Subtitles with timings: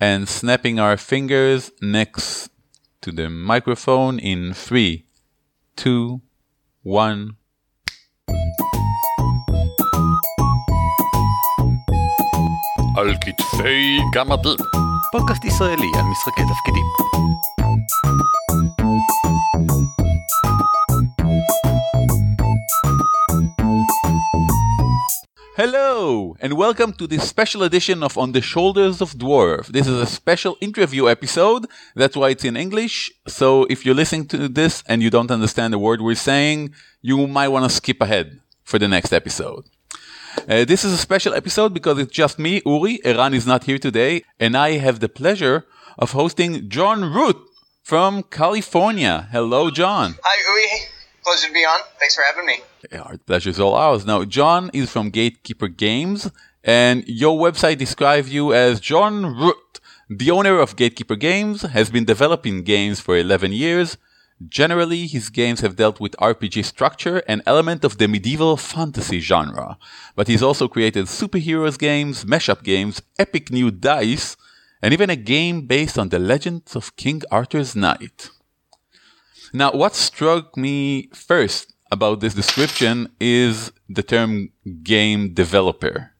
[0.00, 2.50] and snapping our fingers next
[3.02, 5.04] to the microphone in three,
[5.76, 6.20] two,
[6.82, 7.36] one.
[12.96, 14.56] על כתפי גמדים.
[15.12, 16.84] פודקאסט ישראלי על משחקי תפקידים.
[25.99, 29.67] Hello, and welcome to this special edition of On the Shoulders of Dwarf.
[29.67, 31.65] This is a special interview episode.
[31.93, 33.11] That's why it's in English.
[33.27, 37.27] So if you're listening to this and you don't understand the word we're saying, you
[37.27, 39.65] might want to skip ahead for the next episode.
[40.47, 43.01] Uh, this is a special episode because it's just me, Uri.
[43.03, 45.65] Eran is not here today, and I have the pleasure
[45.97, 47.35] of hosting John Wrot
[47.83, 49.27] from California.
[49.33, 50.15] Hello, John.
[50.23, 50.87] Hi, Uri.
[51.25, 51.81] Pleasure to be on.
[51.99, 52.59] Thanks for having me.
[52.93, 54.05] Our pleasure is all ours.
[54.05, 56.31] Now, John is from Gatekeeper Games,
[56.63, 59.79] and your website describes you as John Wrot.
[60.09, 63.97] The owner of Gatekeeper Games has been developing games for 11 years.
[64.47, 69.77] Generally, his games have dealt with RPG structure and element of the medieval fantasy genre.
[70.15, 74.37] But he's also created superheroes games, mashup games, epic new dice,
[74.81, 78.29] and even a game based on the legends of King Arthur's Knight.
[79.51, 84.51] Now, what struck me first about this description is the term
[84.83, 86.11] game developer,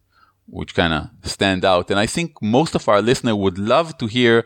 [0.47, 1.91] which kind of stand out.
[1.91, 4.45] And I think most of our listener would love to hear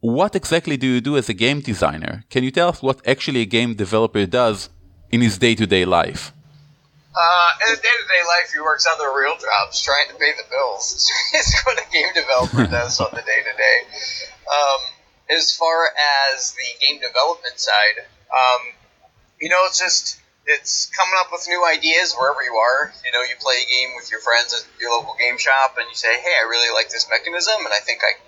[0.00, 2.24] what exactly do you do as a game designer?
[2.28, 4.68] Can you tell us what actually a game developer does
[5.10, 6.32] in his day-to-day life?
[7.14, 11.08] Uh, in day-to-day life, he works other real jobs, trying to pay the bills.
[11.34, 13.78] It's what a game developer does on the day-to-day.
[14.50, 14.80] Um,
[15.30, 15.88] as far
[16.34, 18.72] as the game development side, um,
[19.40, 22.92] you know, it's just it's coming up with new ideas wherever you are.
[23.06, 25.86] You know, you play a game with your friends at your local game shop, and
[25.88, 28.18] you say, "Hey, I really like this mechanism, and I think I,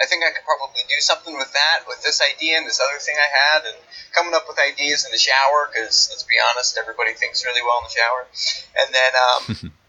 [0.00, 2.98] I think I could probably do something with that, with this idea and this other
[2.98, 3.78] thing I had." And
[4.16, 7.84] coming up with ideas in the shower, because let's be honest, everybody thinks really well
[7.84, 8.22] in the shower,
[8.80, 9.12] and then.
[9.16, 9.72] Um,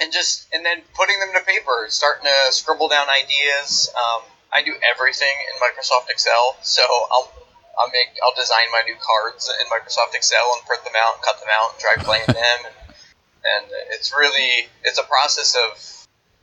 [0.00, 3.90] And just and then putting them to paper, starting to scribble down ideas.
[3.98, 4.22] Um,
[4.54, 7.32] I do everything in Microsoft Excel, so I'll
[7.78, 11.22] I'll make I'll design my new cards in Microsoft Excel and print them out, and
[11.22, 15.78] cut them out, and try playing them, and, and it's really it's a process of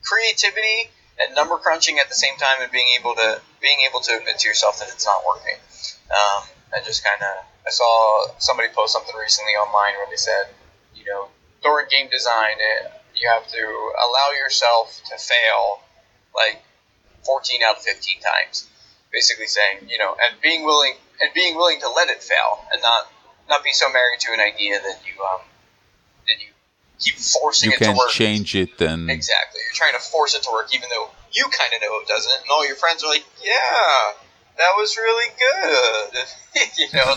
[0.02, 0.88] creativity
[1.20, 4.40] and number crunching at the same time, and being able to being able to admit
[4.40, 5.60] to yourself that it's not working.
[6.08, 10.48] Um, and just kind of I saw somebody post something recently online where they said,
[10.94, 11.28] you know,
[11.62, 15.84] during game design, it, you have to allow yourself to fail
[16.34, 16.62] like
[17.24, 18.68] 14 out of 15 times
[19.16, 22.82] basically saying you know and being willing and being willing to let it fail and
[22.82, 23.08] not
[23.48, 25.40] not be so married to an idea that you um
[26.28, 26.52] that you
[27.00, 28.10] keep forcing You it to can work.
[28.10, 29.08] change it then.
[29.08, 29.60] exactly.
[29.64, 32.38] You're trying to force it to work even though you kind of know it doesn't
[32.44, 34.12] and all your friends are like yeah
[34.60, 36.12] that was really good.
[36.80, 37.10] You know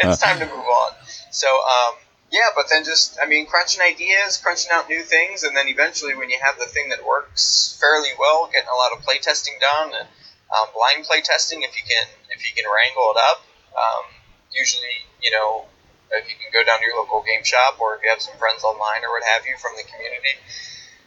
[0.00, 0.92] it's time to move on.
[1.30, 1.94] So um
[2.32, 6.14] yeah, but then just, I mean, crunching ideas, crunching out new things, and then eventually
[6.16, 9.54] when you have the thing that works fairly well, getting a lot of play testing
[9.60, 10.08] done, and
[10.52, 13.38] um, blind play testing if you can if you can wrangle it up.
[13.76, 14.04] Um,
[14.52, 15.66] usually, you know,
[16.12, 18.36] if you can go down to your local game shop, or if you have some
[18.38, 20.38] friends online or what have you from the community,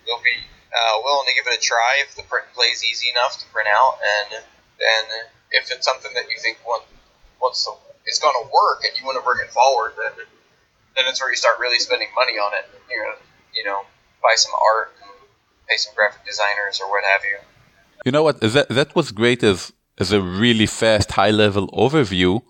[0.05, 0.37] they'll be
[0.69, 3.39] uh, willing to give it a try if the print and play is easy enough
[3.41, 4.43] to print out, and
[4.77, 5.03] then
[5.51, 7.73] if it's something that you think wants to
[8.05, 10.25] is going to work and you want to bring it forward, then
[10.97, 12.65] then it's where you start really spending money on it.
[12.89, 13.21] You're gonna,
[13.53, 13.85] you know,
[14.21, 15.13] buy some art and
[15.69, 17.37] pay some graphic designers or what have you.
[18.05, 18.39] You know what?
[18.41, 22.41] That that was great as as a really fast, high level overview.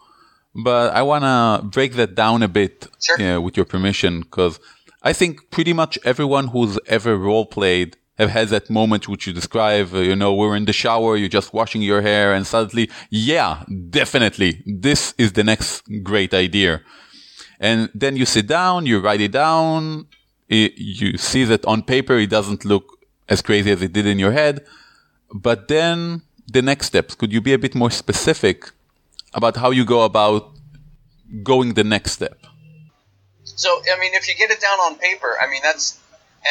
[0.55, 3.37] But I wanna break that down a bit, Sure.
[3.37, 4.59] uh, with your permission, because
[5.03, 9.33] I think pretty much everyone who's ever role played have had that moment which you
[9.33, 9.93] describe.
[9.93, 13.63] Uh, you know, we're in the shower, you're just washing your hair, and suddenly, yeah,
[13.89, 16.81] definitely, this is the next great idea.
[17.59, 20.07] And then you sit down, you write it down,
[20.51, 22.85] i you see that on paper it doesn't look
[23.33, 24.65] as crazy as it did in your head.
[25.33, 28.71] But then the next steps, could you be a bit more specific
[29.33, 30.51] about how you go about
[31.43, 32.39] going the next step?
[33.43, 35.99] So I mean, if you get it down on paper, I mean that's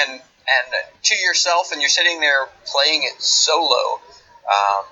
[0.00, 0.68] and and
[1.02, 4.00] to yourself, and you're sitting there playing it solo
[4.48, 4.84] um,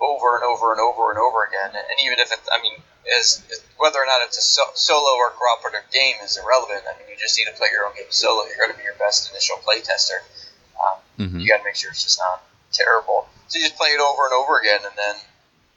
[0.00, 1.74] over and over and over and over again.
[1.74, 2.74] And even if it, I mean,
[3.18, 3.42] is
[3.78, 6.84] whether or not it's a so, solo or cooperative game is irrelevant.
[6.86, 8.44] I mean, you just need to play your own game solo.
[8.46, 10.22] You're going to be your best initial play tester.
[10.78, 11.40] Um, Mhm.
[11.42, 13.28] You got to make sure it's just not terrible.
[13.48, 15.16] So you just play it over and over again, and then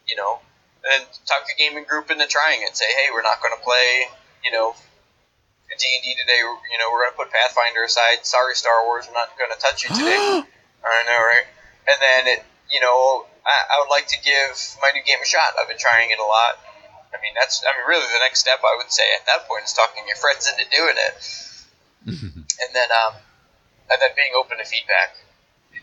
[0.07, 0.39] you know,
[0.83, 2.75] and talk the gaming group into trying it.
[2.75, 4.07] Say, hey, we're not going to play,
[4.43, 4.75] you know,
[5.71, 6.41] D and D today.
[6.43, 8.27] You know, we're going to put Pathfinder aside.
[8.27, 10.43] Sorry, Star Wars, we're not going to touch you today.
[10.83, 11.47] I know, right?
[11.87, 14.51] And then it, you know, I, I would like to give
[14.83, 15.55] my new game a shot.
[15.55, 16.59] I've been trying it a lot.
[17.13, 19.63] I mean, that's I mean, really the next step I would say at that point
[19.63, 21.15] is talking your friends into doing it,
[22.59, 23.13] and then um,
[23.87, 25.15] and then being open to feedback.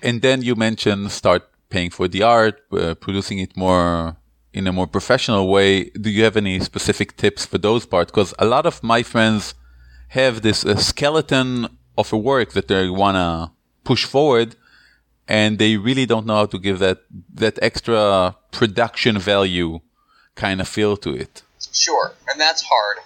[0.02, 4.17] And then you mentioned start paying for the art, uh, producing it more
[4.52, 5.85] in a more professional way.
[5.91, 8.11] Do you have any specific tips for those parts?
[8.11, 9.55] Because a lot of my friends
[10.08, 13.52] have this uh, skeleton of a work that they wanna
[13.85, 14.56] push forward,
[15.29, 16.99] and they really don't know how to give that
[17.35, 19.81] that extra production value
[20.35, 21.43] kind of feel to it.
[21.73, 22.99] Sure, and that's hard.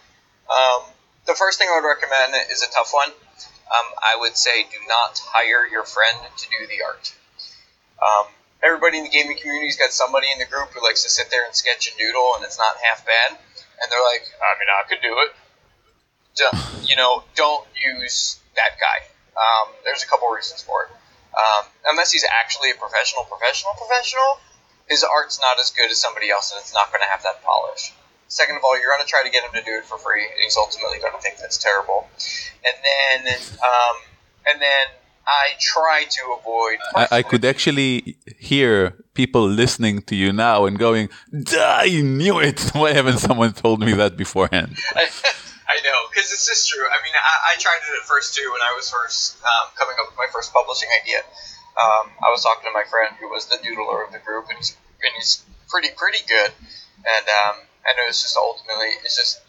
[0.49, 0.91] Um,
[1.26, 3.11] the first thing I would recommend is a tough one.
[3.64, 7.14] Um, I would say do not hire your friend to do the art.
[7.99, 8.26] Um,
[8.62, 11.44] everybody in the gaming community's got somebody in the group who likes to sit there
[11.44, 13.38] and sketch and doodle, and it's not half bad.
[13.38, 15.31] And they're like, I mean, I could do it.
[16.37, 16.58] Don't-
[16.88, 19.08] you know, don't use that guy.
[19.34, 20.90] Um, there's a couple reasons for it.
[21.34, 24.38] Um, unless he's actually a professional, professional, professional,
[24.87, 27.43] his art's not as good as somebody else, and it's not going to have that
[27.43, 27.93] polish.
[28.28, 30.22] Second of all, you're going to try to get him to do it for free,
[30.22, 32.08] and he's ultimately going to think that's terrible.
[32.64, 32.76] And
[33.26, 33.96] then, um,
[34.50, 34.86] and then
[35.26, 36.78] I try to avoid.
[36.94, 41.08] I, I could actually hear people listening to you now and going,
[41.56, 42.60] I knew it.
[42.74, 44.76] Why haven't someone told me that beforehand?
[45.74, 46.84] I know, because this is true.
[46.86, 49.96] I mean, I, I tried it at first too when I was first um, coming
[49.98, 51.18] up with my first publishing idea.
[51.74, 54.58] Um, I was talking to my friend who was the doodler of the group, and
[54.58, 56.52] he's and he's pretty pretty good.
[57.02, 57.56] And um,
[57.86, 59.40] I know it's just ultimately it's just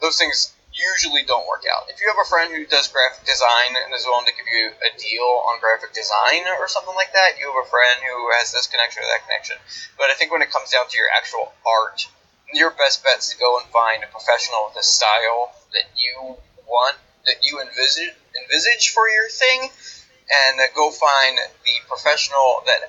[0.00, 1.86] those things usually don't work out.
[1.92, 4.72] If you have a friend who does graphic design and is willing to give you
[4.80, 8.52] a deal on graphic design or something like that, you have a friend who has
[8.52, 9.56] this connection or that connection.
[10.00, 12.08] But I think when it comes down to your actual art,
[12.52, 16.36] your best bet is to go and find a professional with a style that you
[16.68, 16.96] want,
[17.28, 22.88] that you envisage envisage for your thing, and go find the professional that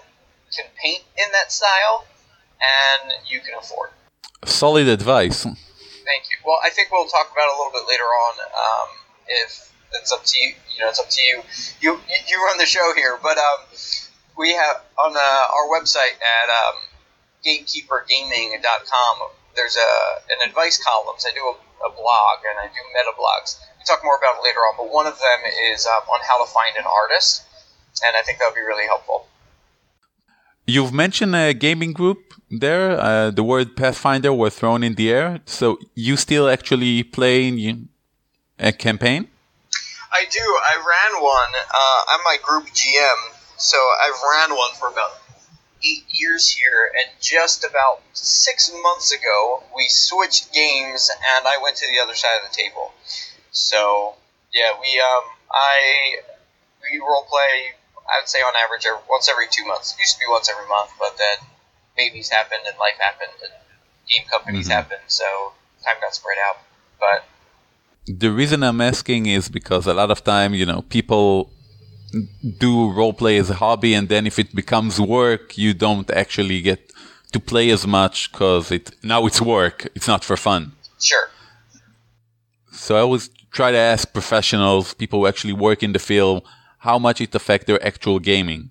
[0.55, 2.07] can paint in that style,
[2.63, 3.89] and you can afford.
[4.45, 5.43] Solid advice.
[5.43, 6.37] Thank you.
[6.45, 8.33] Well, I think we'll talk about it a little bit later on.
[8.39, 8.87] Um,
[9.27, 11.41] if it's up to you, you know, it's up to you.
[11.81, 13.59] You you run the show here, but um,
[14.37, 16.75] we have on uh, our website at um,
[17.45, 19.15] gatekeepergaming.com.
[19.55, 19.91] There's a
[20.33, 21.25] an advice columns.
[21.27, 21.55] I do a,
[21.87, 23.59] a blog and I do meta blogs.
[23.77, 25.39] We talk more about it later on, but one of them
[25.71, 27.43] is um, on how to find an artist,
[28.03, 29.27] and I think that would be really helpful.
[30.65, 32.99] You've mentioned a gaming group there.
[32.99, 35.41] Uh, the word Pathfinder was thrown in the air.
[35.45, 37.89] So you still actually play in
[38.59, 39.27] a campaign?
[40.13, 40.39] I do.
[40.39, 41.53] I ran one.
[41.55, 43.19] Uh, I'm my group GM,
[43.57, 45.19] so I've ran one for about
[45.83, 46.91] eight years here.
[46.93, 52.15] And just about six months ago, we switched games, and I went to the other
[52.15, 52.93] side of the table.
[53.51, 54.15] So
[54.53, 56.17] yeah, we um, I
[56.81, 57.73] we role play.
[58.11, 59.93] I would say on average every, once every two months.
[59.93, 61.37] It used to be once every month, but then
[61.95, 63.53] babies happened and life happened and
[64.09, 64.71] game companies Mhm.
[64.71, 65.53] happened, so
[65.83, 66.57] time got spread out.
[66.99, 67.23] But
[68.05, 71.49] The reason I'm asking is because a lot of time, you know, people
[72.59, 76.59] do role play as a hobby, and then if it becomes work, you don't actually
[76.61, 76.91] get
[77.31, 79.87] to play as much because it now it's work.
[79.95, 80.73] It's not for fun.
[81.01, 81.29] sure,
[82.71, 86.43] So I always try to ask professionals, people who actually work in the field,
[86.83, 88.69] how much it affect their actual gaming.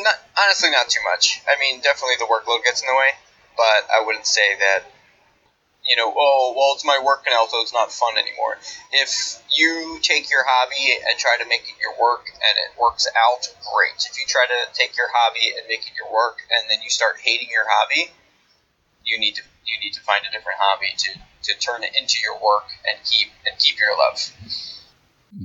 [0.00, 1.42] Not, honestly, not too much.
[1.44, 3.12] I mean, definitely the workload gets in the way,
[3.56, 4.88] but I wouldn't say that.
[5.86, 8.58] You know, oh well, it's my work now, so it's not fun anymore.
[8.90, 13.06] If you take your hobby and try to make it your work, and it works
[13.06, 14.02] out, great.
[14.02, 16.90] If you try to take your hobby and make it your work, and then you
[16.90, 18.10] start hating your hobby,
[19.04, 22.18] you need to you need to find a different hobby to, to turn it into
[22.18, 24.18] your work and keep and keep your love.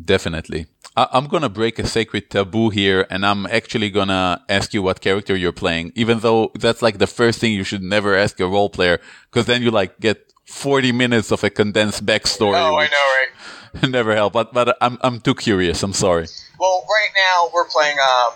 [0.05, 0.67] Definitely.
[0.95, 5.01] I- I'm gonna break a sacred taboo here, and I'm actually gonna ask you what
[5.01, 8.47] character you're playing, even though that's like the first thing you should never ask a
[8.47, 12.59] role player, because then you like get 40 minutes of a condensed backstory.
[12.59, 13.89] Oh, I know, right?
[13.89, 14.33] never help.
[14.33, 15.81] But but I'm I'm too curious.
[15.83, 16.27] I'm sorry.
[16.59, 18.33] Well, right now we're playing um,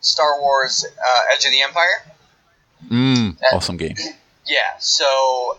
[0.00, 2.12] Star Wars: uh, Edge of the Empire.
[2.90, 3.96] Mm, awesome game.
[4.48, 5.04] Yeah, so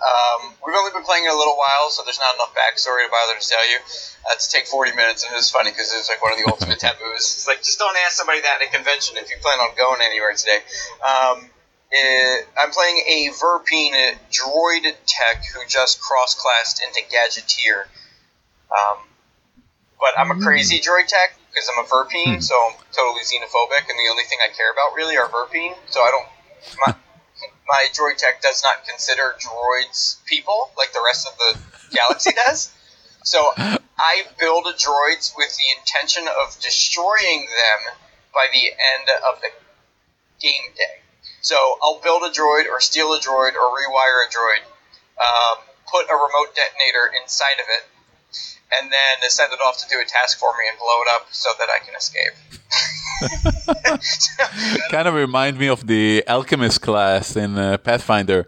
[0.01, 3.11] um, we've only been playing it a little while, so there's not enough backstory to
[3.13, 3.77] bother to tell you.
[4.25, 6.79] Uh, to take 40 minutes, and it's funny because it's like one of the ultimate
[6.83, 7.21] taboos.
[7.21, 10.01] It's like just don't ask somebody that at a convention if you plan on going
[10.01, 10.65] anywhere today.
[11.05, 11.53] Um,
[11.93, 17.85] eh, I'm playing a Verpine droid tech who just cross-classed into Gadgeteer.
[18.73, 19.05] Um,
[20.01, 23.97] but I'm a crazy droid tech because I'm a Verpine, so I'm totally xenophobic, and
[24.01, 25.77] the only thing I care about really are Verpine.
[25.89, 26.27] So I don't.
[26.85, 26.95] My,
[27.69, 32.73] my droid tech does not consider droids people like the rest of the galaxy does.
[33.23, 37.93] So I build droids with the intention of destroying them
[38.33, 39.49] by the end of the
[40.41, 41.03] game day.
[41.41, 44.63] So I'll build a droid or steal a droid or rewire a droid,
[45.21, 47.85] um, put a remote detonator inside of it,
[48.77, 51.27] and then send it off to do a task for me and blow it up
[51.31, 52.33] so that I can escape.
[54.91, 58.47] kind of remind me of the alchemist class in uh, Pathfinder.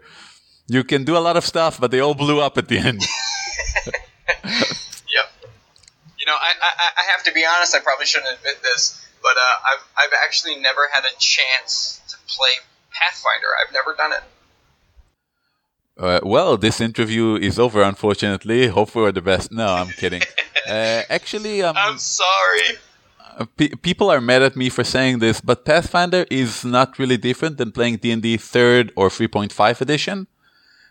[0.68, 3.02] You can do a lot of stuff, but they all blew up at the end.
[4.44, 5.26] Yep.
[6.18, 7.74] You know, I, I, I have to be honest.
[7.74, 12.16] I probably shouldn't admit this, but uh, I've I've actually never had a chance to
[12.28, 12.50] play
[12.92, 13.48] Pathfinder.
[13.60, 14.22] I've never done it.
[15.98, 18.66] Uh, well, this interview is over, unfortunately.
[18.68, 19.52] Hope for the best.
[19.52, 20.22] No, I'm kidding.
[20.66, 22.78] Uh, actually, um, I'm sorry.
[23.38, 27.16] uh, pe- people are mad at me for saying this, but Pathfinder is not really
[27.18, 30.26] different than playing D&D 3rd or 3.5 edition.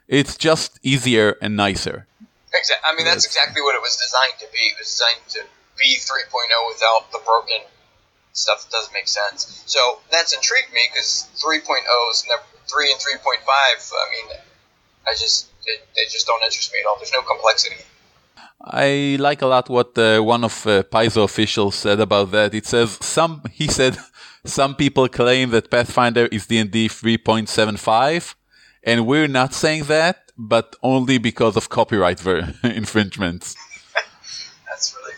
[0.07, 2.05] It's just easier and nicer.
[2.53, 2.83] Exactly.
[2.85, 4.59] I mean, that's exactly what it was designed to be.
[4.59, 5.41] It was designed to
[5.79, 6.29] be 3.0
[6.67, 7.63] without the broken
[8.33, 9.63] stuff that doesn't make sense.
[9.65, 14.37] So that's intrigued me because 3.0s, never, 3 and 3.5, I mean,
[15.07, 16.97] I just, they, they just don't interest me at all.
[16.97, 17.83] There's no complexity.
[18.63, 22.53] I like a lot what uh, one of uh, Paizo officials said about that.
[22.53, 23.41] It says some.
[23.51, 23.97] He said
[24.45, 28.35] some people claim that Pathfinder is D&D 3.75,
[28.83, 33.55] and we're not saying that, but only because of copyright ver- infringements.
[34.69, 35.15] That's really.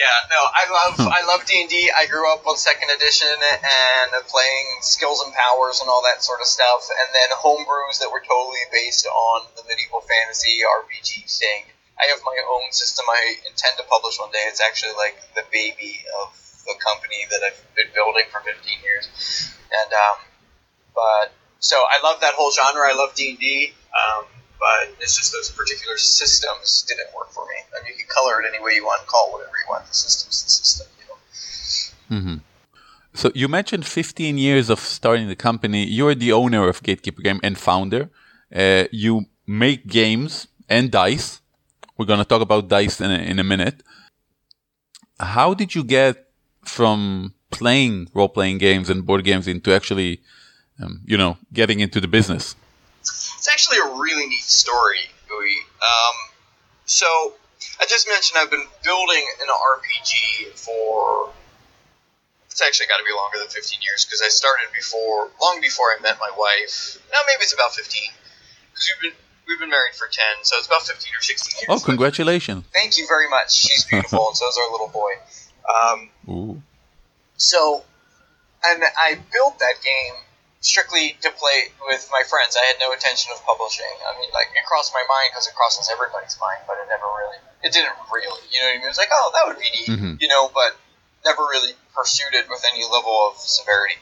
[0.00, 1.92] Yeah, no, I love I love D and D.
[1.92, 6.40] I grew up on second edition and playing skills and powers and all that sort
[6.40, 11.68] of stuff, and then homebrews that were totally based on the medieval fantasy RPG thing.
[12.00, 13.04] I have my own system.
[13.12, 14.40] I intend to publish one day.
[14.48, 16.32] It's actually like the baby of
[16.64, 19.04] the company that I've been building for 15 years,
[19.68, 20.16] and um,
[20.96, 22.88] but so I love that whole genre.
[22.88, 23.76] I love D and D.
[24.60, 27.56] But it's just those particular systems didn't work for me.
[27.74, 29.86] I mean, you can color it any way you want, call whatever you want.
[29.86, 32.40] The system's the system, you know.
[33.14, 35.84] So you mentioned 15 years of starting the company.
[35.84, 38.10] You're the owner of Gatekeeper Game and founder.
[38.54, 41.40] Uh, you make games and dice.
[41.96, 43.82] We're going to talk about dice in a, in a minute.
[45.18, 46.28] How did you get
[46.64, 50.20] from playing role-playing games and board games into actually,
[50.82, 52.54] um, you know, getting into the business?
[53.00, 55.10] It's actually a really neat story.
[55.30, 56.16] Um,
[56.84, 57.06] so
[57.80, 61.30] I just mentioned I've been building an RPG for.
[62.50, 65.86] It's actually got to be longer than 15 years because I started before, long before
[65.96, 66.98] I met my wife.
[67.12, 68.02] Now maybe it's about 15
[68.72, 71.66] because we've been we've been married for 10, so it's about 15 or 16 years.
[71.68, 72.64] Oh, congratulations.
[72.72, 73.54] Thank you very much.
[73.54, 75.12] She's beautiful, and so is our little boy.
[75.70, 76.62] Um, Ooh.
[77.36, 77.84] So,
[78.66, 80.14] and I built that game
[80.60, 82.56] strictly to play with my friends.
[82.56, 83.90] I had no intention of publishing.
[84.04, 87.08] I mean, like it crossed my mind because it crosses everybody's mind, but it never
[87.08, 88.44] really, it didn't really.
[88.52, 88.88] You know what I mean?
[88.88, 90.20] It was like, oh, that would be neat, Mhm.
[90.20, 90.76] you know, but
[91.24, 93.96] never really pursued it with any level of severity.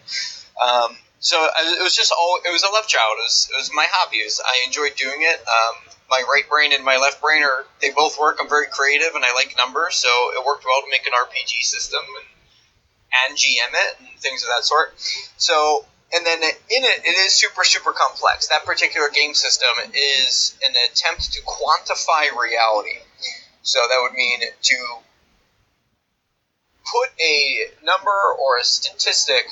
[0.61, 2.39] Um, so I, it was just all.
[2.45, 3.19] It was a love child.
[3.19, 3.87] It was, it was my
[4.23, 5.39] was, I enjoyed doing it.
[5.47, 5.75] Um,
[6.11, 8.39] my right brain and my left brain are they both work.
[8.41, 11.63] I'm very creative and I like numbers, so it worked well to make an RPG
[11.63, 12.27] system and
[13.29, 14.95] and GM it and things of that sort.
[15.37, 18.49] So, and then in it, it is super, super complex.
[18.49, 22.99] That particular game system is an attempt to quantify reality.
[23.63, 24.77] So that would mean to
[26.91, 29.45] put a number or a statistic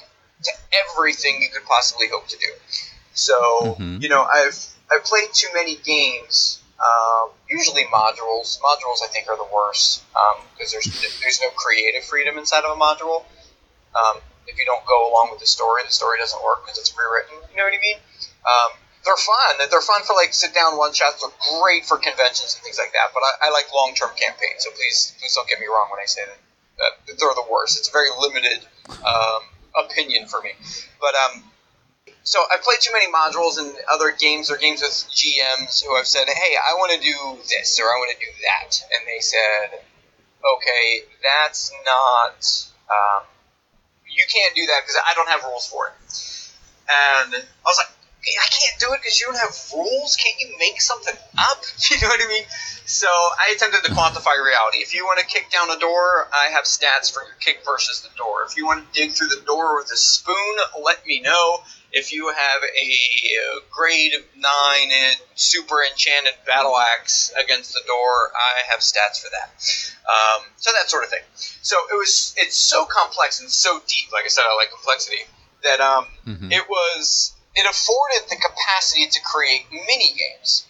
[0.45, 0.53] to
[0.91, 2.53] everything you could possibly hope to do.
[3.15, 4.03] So, Mhm.
[4.03, 4.59] you know, I've
[4.91, 6.61] I've played too many games.
[6.79, 8.61] Um, usually modules.
[8.61, 10.03] Modules, I think, are the worst
[10.55, 10.89] because there's
[11.21, 13.25] there's no creative freedom inside of a module.
[13.95, 16.95] Um, if you don't go along with the story, the story doesn't work because it's
[16.97, 17.37] rewritten.
[17.51, 17.99] You know what I mean?
[18.47, 18.71] Um,
[19.07, 19.71] they're fun.
[19.71, 21.23] They're fun for like sit down one shots.
[21.23, 23.15] They're great for conventions and things like that.
[23.15, 24.67] But I, I like long term campaigns.
[24.67, 27.79] So please please don't get me wrong when I say that, that they're the worst.
[27.79, 28.67] It's a very limited
[29.07, 29.43] um,
[29.79, 30.51] opinion for me.
[30.99, 31.47] But um,
[32.27, 36.07] so I played too many modules and other games or games with GMs who have
[36.07, 39.23] said, "Hey, I want to do this or I want to do that," and they
[39.23, 39.87] said,
[40.43, 42.43] "Okay, that's not."
[42.91, 43.23] Um,
[44.17, 45.95] you can't do that because I don't have rules for it.
[46.89, 47.93] And I was like,
[48.25, 50.17] "Hey, I can't do it because you don't have rules.
[50.17, 51.63] Can't you make something up?
[51.91, 52.45] You know what I mean?
[52.87, 54.79] So I attempted to quantify reality.
[54.79, 58.03] If you want to kick down a door, I have stats for your kick versus
[58.03, 58.45] the door.
[58.49, 61.63] If you want to dig through the door with a spoon, let me know.
[61.93, 64.43] If you have a uh, grade 9
[65.35, 69.49] super enchanted battle axe against the door, I have stats for that.
[70.07, 71.23] Um, so that sort of thing.
[71.63, 74.13] So it was it's so complex and so deep.
[74.13, 75.25] Like I said, I like complexity.
[75.63, 76.53] That um, Mhm.
[76.53, 80.65] it was it afforded the capacity to create mini games.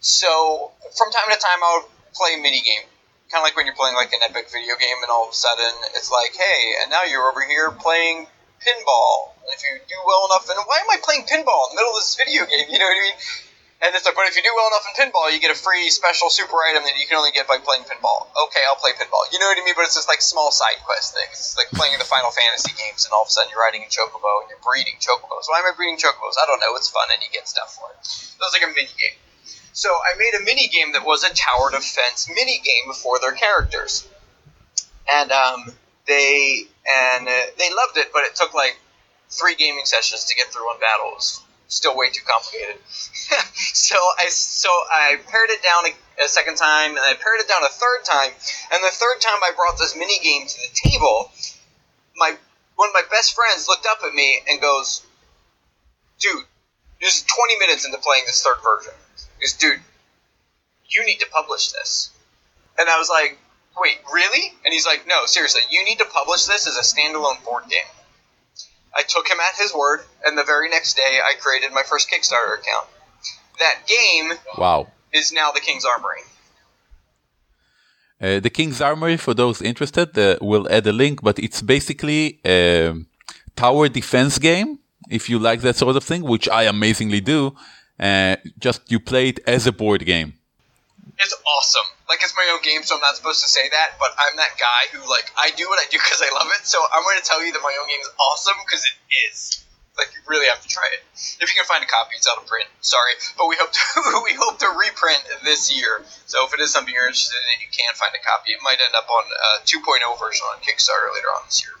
[0.00, 2.82] So from time to time, I would play a mini game,
[3.30, 5.34] kind of like when you're playing like an epic video game, and all of a
[5.34, 8.26] sudden it's like, hey, and now you're over here playing
[8.64, 9.30] pinball.
[9.48, 12.04] If you do well enough, and why am I playing pinball in the middle of
[12.04, 12.68] this video game?
[12.72, 13.18] You know what I mean?
[13.78, 15.86] And it's like, but if you do well enough in pinball, you get a free
[15.88, 18.26] special super item that you can only get by playing pinball.
[18.34, 19.22] Okay, I'll play pinball.
[19.30, 19.78] You know what I mean?
[19.78, 21.38] But it's just like small side quest things.
[21.38, 23.90] It's like playing the Final Fantasy games, and all of a sudden you're riding a
[23.90, 25.46] chocobo and you're breeding chocobos.
[25.46, 26.34] Why am I breeding chocobos?
[26.42, 26.74] I don't know.
[26.74, 28.02] It's fun, and you get stuff for it.
[28.02, 29.14] So it's like a mini game.
[29.70, 33.32] So I made a mini game that was a tower defense mini game for their
[33.38, 34.10] characters,
[35.06, 35.70] and um,
[36.10, 38.74] they and uh, they loved it, but it took like
[39.30, 41.12] three gaming sessions to get through one battle.
[41.14, 42.76] Was still way too complicated.
[43.54, 47.48] so I so I pared it down a, a, second time, and I pared it
[47.48, 48.32] down a third time,
[48.72, 51.30] and the third time I brought this mini game to the table.
[52.16, 52.36] My
[52.76, 55.02] one of my best friends looked up at me and goes,
[56.18, 56.44] "Dude,
[57.00, 58.94] just 20 minutes into playing this third version."
[59.40, 59.80] Is dude,
[60.88, 62.10] you need to publish this.
[62.78, 63.38] And I was like,
[63.78, 64.52] wait, really?
[64.64, 67.86] And he's like, no, seriously, you need to publish this as a standalone board game.
[68.96, 72.10] I took him at his word, and the very next day I created my first
[72.10, 72.86] Kickstarter account.
[73.58, 74.88] That game wow.
[75.12, 76.22] is now the King's Armory.
[78.20, 82.40] Uh, the King's Armory, for those interested, uh, we'll add a link, but it's basically
[82.44, 82.94] a
[83.54, 84.78] tower defense game,
[85.08, 87.54] if you like that sort of thing, which I amazingly do.
[87.98, 90.34] Uh, just you play it as a board game.
[91.18, 91.97] It's awesome.
[92.08, 94.56] Like it's my own game, so I'm not supposed to say that, but I'm that
[94.56, 96.64] guy who like I do what I do because I love it.
[96.64, 98.96] So I'm going to tell you that my own game is awesome because it
[99.28, 99.64] is.
[99.98, 101.02] Like you really have to try it.
[101.42, 102.70] If you can find a copy, it's out of print.
[102.80, 103.82] Sorry, but we hope to
[104.24, 106.06] we hope to reprint this year.
[106.24, 108.54] So if it is something you're interested in, you can find a copy.
[108.54, 109.84] It might end up on uh, a 2.0
[110.16, 111.74] version on Kickstarter later on this year.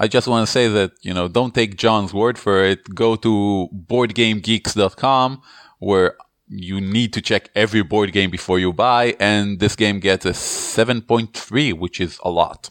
[0.00, 2.94] I just want to say that, you know, don't take John's word for it.
[2.94, 5.42] Go to boardgamegeeks.com
[5.80, 6.16] where
[6.48, 9.16] you need to check every board game before you buy.
[9.20, 12.70] And this game gets a 7.3, which is a lot.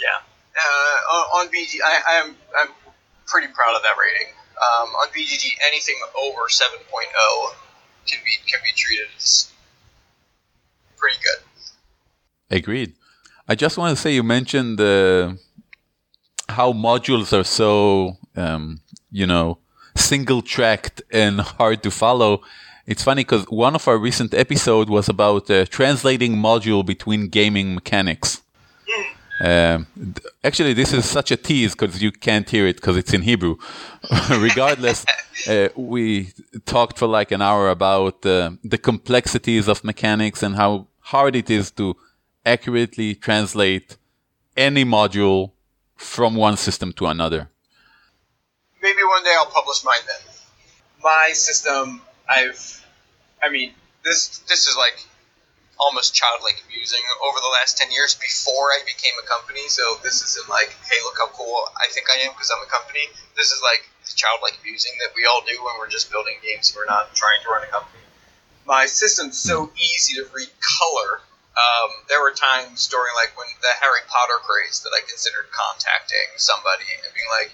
[0.00, 0.18] Yeah.
[0.56, 2.68] Uh, on, BG, I, I'm, I'm
[3.26, 4.32] pretty proud of that rating.
[4.56, 7.54] Um, on BGG, anything over 7.0
[8.06, 9.50] can be, can be treated as
[10.96, 12.56] pretty good.
[12.56, 12.94] Agreed.
[13.48, 15.36] I just want to say you mentioned the.
[15.38, 15.42] Uh,
[16.48, 19.58] how modules are so, um, you know,
[19.96, 22.42] single tracked and hard to follow.
[22.86, 27.74] It's funny because one of our recent episodes was about uh, translating module between gaming
[27.74, 28.42] mechanics.
[29.42, 29.88] Um,
[30.44, 33.56] actually, this is such a tease because you can't hear it because it's in Hebrew.
[34.30, 35.04] Regardless,
[35.48, 36.32] uh, we
[36.64, 41.50] talked for like an hour about uh, the complexities of mechanics and how hard it
[41.50, 41.96] is to
[42.46, 43.96] accurately translate
[44.56, 45.50] any module
[45.96, 47.50] from one system to another.
[48.80, 50.34] Maybe one day I'll publish mine then.
[51.02, 52.00] My system,
[52.32, 52.86] I've,
[53.42, 53.72] I mean,
[54.04, 54.98] this this is like
[55.80, 59.66] almost childlike amusing over the last 10 years before I became a company.
[59.68, 62.70] So this isn't like, hey, look how cool I think I am because I'm a
[62.70, 63.02] company.
[63.36, 66.72] This is like the childlike amusing that we all do when we're just building games.
[66.76, 68.04] We're not trying to run a company.
[68.64, 71.20] My system's so easy to read color
[71.52, 76.32] um, there were times during like when the Harry Potter craze that I considered contacting
[76.40, 77.52] somebody and being like,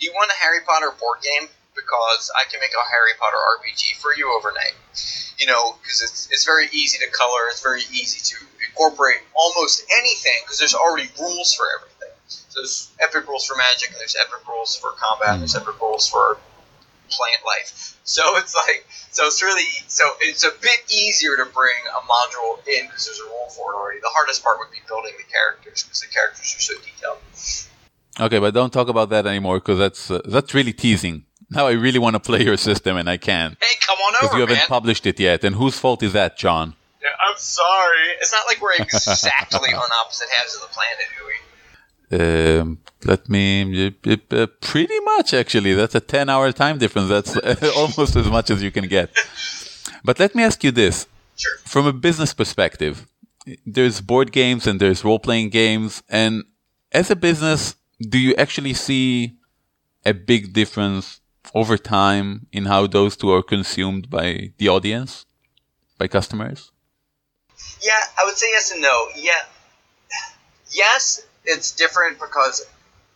[0.00, 1.48] "Do you want a Harry Potter board game?
[1.74, 4.74] Because I can make a Harry Potter RPG for you overnight."
[5.38, 7.50] You know, because it's it's very easy to color.
[7.50, 12.14] It's very easy to incorporate almost anything because there's already rules for everything.
[12.28, 15.80] So there's epic rules for magic, and there's epic rules for combat, and there's epic
[15.80, 16.38] rules for
[17.10, 17.98] plant life.
[18.04, 22.58] So it's like, so it's really, so it's a bit easier to bring a module
[22.66, 24.00] in because there's a rule for it already.
[24.00, 27.18] The hardest part would be building the characters because the characters are so detailed.
[28.20, 31.24] Okay, but don't talk about that anymore because that's uh, that's really teasing.
[31.54, 33.56] Now I really want to play your system and I can't.
[33.60, 34.66] Hey, come on over, Because you haven't man.
[34.68, 35.44] published it yet.
[35.44, 36.74] And whose fault is that, John?
[37.02, 38.06] Yeah, I'm sorry.
[38.20, 41.34] It's not like we're exactly on opposite halves of the planet, do we?
[42.60, 43.94] Um, let me
[44.30, 45.74] uh, pretty much actually.
[45.74, 47.08] That's a ten-hour time difference.
[47.08, 47.36] That's
[47.76, 49.10] almost as much as you can get.
[50.06, 51.56] But let me ask you this: Sure.
[51.64, 53.06] from a business perspective,
[53.66, 56.44] there's board games and there's role-playing games, and
[56.92, 59.36] as a business, do you actually see
[60.04, 61.20] a big difference
[61.54, 65.26] over time in how those two are consumed by the audience,
[65.98, 66.70] by customers?
[67.82, 69.08] Yeah, I would say yes and no.
[69.16, 69.42] Yeah,
[70.70, 72.66] yes, it's different because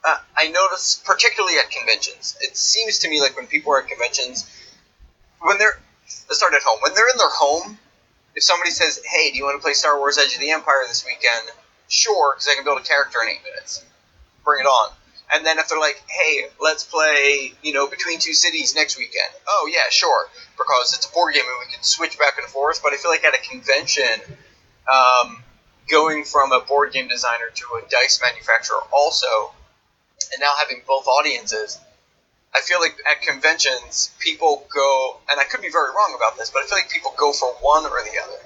[0.04, 3.88] uh, I notice, particularly at conventions, it seems to me like when people are at
[3.88, 4.48] conventions,
[5.40, 5.80] when they're
[6.28, 6.78] let's start at home.
[6.82, 7.78] When they're in their home,
[8.34, 10.84] if somebody says, "Hey, do you want to play Star Wars: Edge of the Empire
[10.86, 11.50] this weekend?"
[11.88, 13.82] Sure, because I can build a character in eight minutes.
[14.44, 14.92] Bring it on.
[15.32, 19.30] And then if they're like, "Hey, let's play," you know, Between Two Cities next weekend.
[19.46, 22.82] Oh yeah, sure, because it's a board game and we can switch back and forth.
[22.82, 24.20] But I feel like at a convention,
[24.90, 25.42] um,
[25.88, 29.52] going from a board game designer to a dice manufacturer also
[30.32, 31.78] and now having both audiences,
[32.54, 36.50] I feel like at conventions people go, and I could be very wrong about this,
[36.50, 38.44] but I feel like people go for one or the other.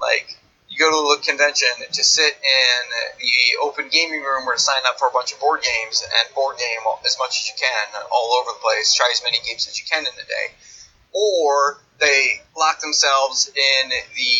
[0.00, 0.38] Like
[0.76, 2.82] you go to a convention to sit in
[3.18, 6.34] the open gaming room or to sign up for a bunch of board games and
[6.34, 8.92] board game as much as you can all over the place.
[8.94, 10.46] Try as many games as you can in a day,
[11.12, 14.36] or they lock themselves in the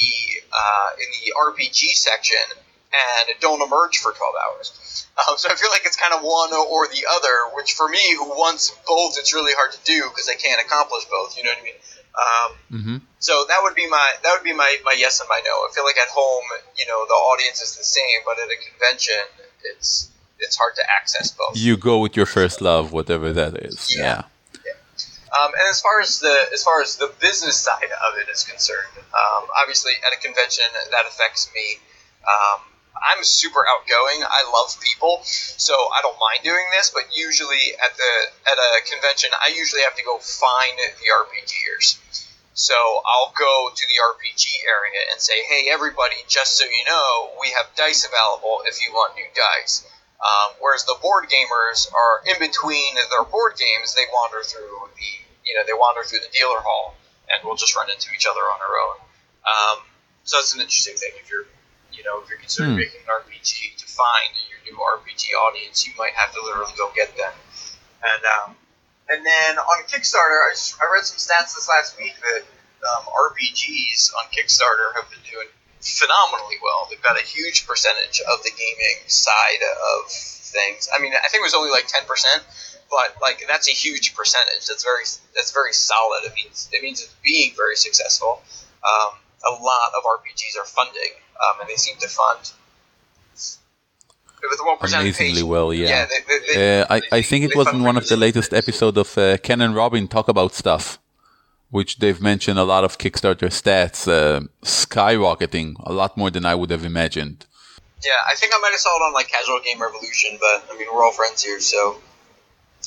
[0.52, 2.60] uh, in the RPG section
[2.92, 5.06] and don't emerge for 12 hours.
[5.16, 8.14] Um, so I feel like it's kind of one or the other, which for me,
[8.14, 11.36] who wants both, it's really hard to do because I can't accomplish both.
[11.36, 11.80] You know what I mean?
[12.16, 15.40] Um, hmm so that would be my that would be my, my yes and my
[15.44, 15.50] no.
[15.50, 16.44] I feel like at home,
[16.78, 19.22] you know, the audience is the same, but at a convention,
[19.64, 21.56] it's it's hard to access both.
[21.56, 23.94] You go with your first love, whatever that is.
[23.96, 24.22] Yeah.
[24.64, 24.72] Yeah.
[25.34, 28.44] Um, and as far as the as far as the business side of it is
[28.44, 31.80] concerned, um, obviously at a convention that affects me.
[32.22, 32.60] Um,
[33.02, 34.24] I'm super outgoing.
[34.24, 36.90] I love people, so I don't mind doing this.
[36.90, 38.12] But usually at the
[38.48, 41.98] at a convention, I usually have to go find the RPGers.
[42.54, 46.16] So I'll go to the RPG area and say, "Hey, everybody!
[46.28, 49.84] Just so you know, we have dice available if you want new dice."
[50.16, 55.10] Um, whereas the board gamers are in between their board games, they wander through the
[55.44, 56.96] you know they wander through the dealer hall
[57.28, 58.98] and we'll just run into each other on our own.
[59.46, 59.78] Um,
[60.24, 61.10] so that's an interesting thing.
[61.22, 61.46] If you're
[61.96, 62.84] you know if you're considering Hmm.
[62.84, 66.92] making an RPG to find your new RPG audience, you might have to literally go
[66.94, 67.32] get them.
[68.04, 68.56] And um,
[69.08, 72.42] and then on Kickstarter, I, just, I read some stats this last week that
[72.86, 75.46] um, RPGs on Kickstarter have been doing
[75.80, 76.86] phenomenally well.
[76.90, 80.88] They've got a huge percentage of the gaming side of things.
[80.96, 82.42] I mean, I think it was only like ten percent,
[82.90, 84.66] but like that's a huge percentage.
[84.66, 85.04] That's very
[85.34, 86.24] that's very solid.
[86.24, 88.42] It means it means it's being very successful.
[88.84, 89.18] Um,
[89.50, 91.12] a lot of RPGs are funding,
[91.44, 92.52] um, and they seem to fund
[94.50, 96.06] with one Amazingly well, yeah.
[96.06, 98.62] they, they, they, Uh, I, I think it was in one of the latest things.
[98.62, 100.98] episodes of uh, Ken and Robin talk about stuff,
[101.70, 106.54] which they've mentioned a lot of Kickstarter stats uh, skyrocketing, a lot more than I
[106.54, 107.46] would have imagined.
[108.04, 110.78] Yeah, I think I might have saw it on like Casual Game Revolution, but I
[110.78, 111.96] mean we're all friends here, so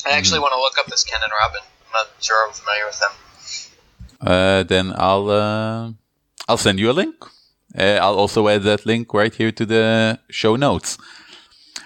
[0.06, 1.62] I actually want to look up this Ken and Robin.
[1.88, 3.12] I'm not sure I'm familiar with them.
[4.22, 5.92] Uh, then I'll uh,
[6.50, 7.16] I'll send you a link.
[7.78, 10.98] Uh, I'll also add that link right here to the show notes.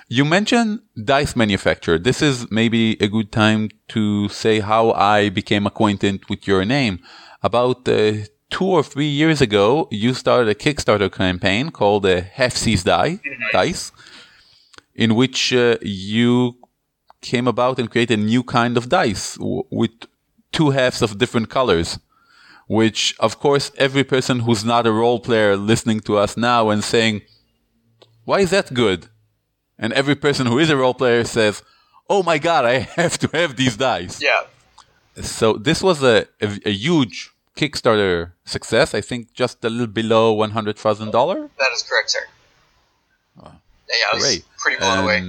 [0.08, 1.99] You mentioned dice manufacturer.
[1.99, 6.99] This is maybe a good time to say how I became acquainted with your name.
[7.41, 8.13] About uh,
[8.49, 13.19] two or three years ago, you started a Kickstarter campaign called uh, Halfsies Die,
[13.52, 13.91] Dice,
[14.95, 16.56] in which uh, you
[17.19, 19.91] came about and created a new kind of dice w- with
[20.52, 21.99] two halves of different colors
[22.80, 26.84] which of course every person who's not a role player listening to us now and
[26.84, 27.16] saying
[28.26, 29.02] why is that good
[29.78, 31.56] and every person who is a role player says
[32.10, 34.42] oh my god i have to have these dice Yeah,
[35.22, 40.26] so this was a, a, a huge kickstarter success i think just a little below
[40.36, 42.26] $100000 that is correct, sir.
[43.40, 43.52] Yeah,
[44.00, 45.20] yeah, I was great pretty blown away.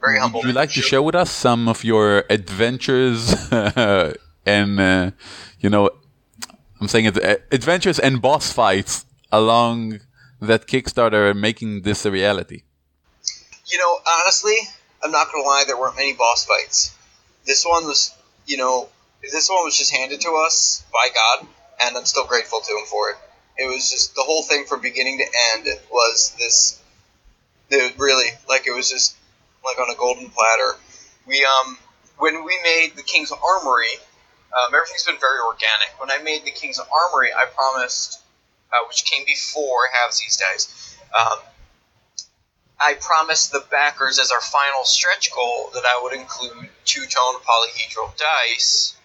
[0.00, 0.40] Very humble.
[0.40, 3.20] would you like to share with us some of your adventures
[4.56, 5.10] and uh,
[5.58, 5.90] you know
[6.80, 10.00] i'm saying it uh, adventures and boss fights along
[10.40, 12.62] that kickstarter and making this a reality
[13.70, 14.56] You know, honestly,
[15.04, 15.64] I'm not gonna lie.
[15.66, 16.96] There weren't many boss fights.
[17.44, 18.14] This one was,
[18.46, 18.88] you know,
[19.20, 21.46] this one was just handed to us by God,
[21.82, 23.16] and I'm still grateful to Him for it.
[23.58, 26.80] It was just the whole thing from beginning to end was this.
[27.70, 29.16] It really like it was just
[29.64, 30.78] like on a golden platter.
[31.26, 31.76] We um
[32.16, 33.94] when we made the King's Armory,
[34.52, 35.98] um, everything's been very organic.
[35.98, 38.20] When I made the King's Armory, I promised,
[38.72, 40.96] uh, which came before Halfsies Dice.
[41.18, 41.38] Um,
[42.80, 47.34] I promised the backers as our final stretch goal that I would include two tone
[47.40, 48.96] polyhedral dice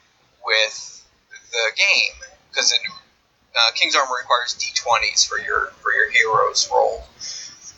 [0.45, 1.03] with
[1.51, 7.03] the game because uh, King's Armor requires d20s for your for your heroes roll.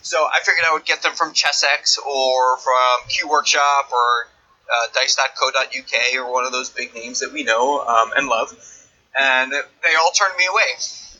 [0.02, 4.28] So I figured I would get them from Chessex or from Q Workshop or
[4.72, 8.52] uh, Dice.co.uk or one of those big names that we know um, and love,
[9.18, 10.70] and they all turned me away.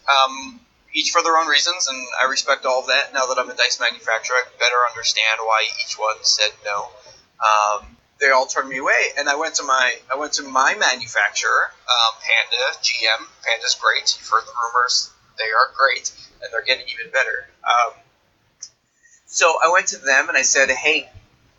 [0.06, 0.60] Um,
[0.92, 3.12] each for their own reasons, and I respect all of that.
[3.12, 6.88] Now that I'm a dice manufacturer, I better understand why each one said no.
[7.36, 10.74] Um, they all turned me away, and I went to my I went to my
[10.74, 13.26] manufacturer, um, Panda GM.
[13.44, 14.16] Panda's great.
[14.18, 17.46] You've heard the rumors; they are great, and they're getting even better.
[17.62, 17.92] Um,
[19.26, 21.10] so I went to them and I said, "Hey,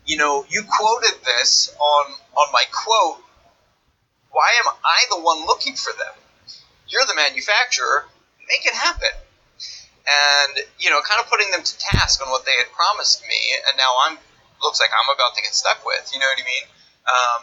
[0.07, 3.23] you know, you quoted this on on my quote.
[4.31, 6.15] Why am I the one looking for them?
[6.87, 8.05] You're the manufacturer.
[8.47, 9.11] Make it happen."
[10.07, 13.37] And you know, kind of putting them to task on what they had promised me,
[13.67, 14.17] and now I'm
[14.63, 16.09] looks like I'm about to get stuck with.
[16.13, 16.65] You know what I mean?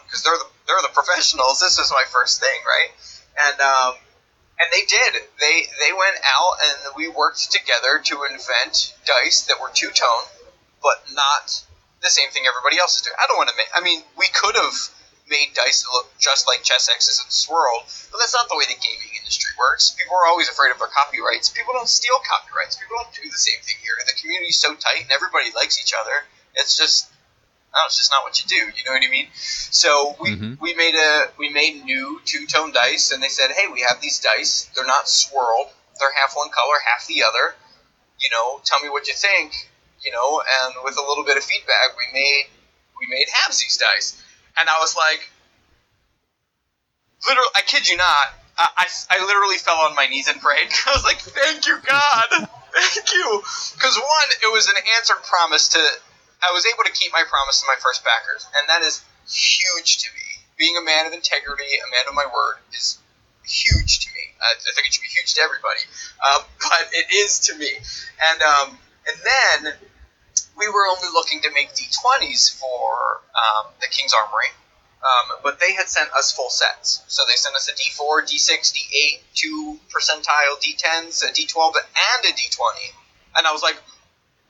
[0.05, 1.61] Because they're the they're the professionals.
[1.61, 2.91] This is my first thing, right?
[3.45, 3.93] And um,
[4.59, 5.21] and they did.
[5.39, 10.25] They they went out and we worked together to invent dice that were two tone,
[10.81, 11.61] but not
[12.05, 13.17] the same thing everybody else is doing.
[13.17, 13.67] I don't want to make.
[13.73, 14.77] I mean, we could have
[15.25, 17.81] made dice look just like Chessex's and swirl,
[18.13, 19.97] but that's not the way the gaming industry works.
[19.97, 21.49] People are always afraid of their copyrights.
[21.49, 22.77] People don't steal copyrights.
[22.77, 23.97] People don't do the same thing here.
[24.05, 26.13] The community's so tight and everybody likes each other.
[26.53, 27.09] It's just
[27.73, 28.71] no, it's just not what you do.
[28.71, 29.27] You know what I mean?
[29.35, 30.59] So we, Mhm.
[30.61, 33.99] we made a we made new two tone dice, and they said, hey, we have
[33.99, 34.69] these dice.
[34.75, 35.67] They're not swirled.
[35.99, 37.55] They're half one color, half the other.
[38.19, 39.69] You know, tell me what you think.
[40.05, 42.45] You know, and with a little bit of feedback, we made
[42.99, 44.21] we made Halfsies dice,
[44.57, 45.29] and I was like,
[47.27, 48.37] literally, I kid you not.
[48.57, 50.69] I, I, I literally fell on my knees and prayed.
[50.87, 53.41] I was like, "Thank you, God, thank you,"
[53.73, 55.79] because one, it was an answered promise to
[56.43, 59.97] I was able to keep my promise to my first backers, and that is huge
[60.05, 60.45] to me.
[60.57, 62.99] Being a man of integrity, a man of my word, is
[63.43, 64.31] huge to me.
[64.41, 65.81] I, I think it should be huge to everybody,
[66.23, 67.71] uh, but it is to me.
[68.31, 69.73] And um, and then
[70.57, 74.51] we were only looking to make D20s for um, the King's Armory,
[75.03, 77.03] um, but they had sent us full sets.
[77.07, 82.33] So they sent us a D4, D6, D8, two percentile D10s, a D12, and a
[82.33, 82.95] D20.
[83.37, 83.75] And I was like,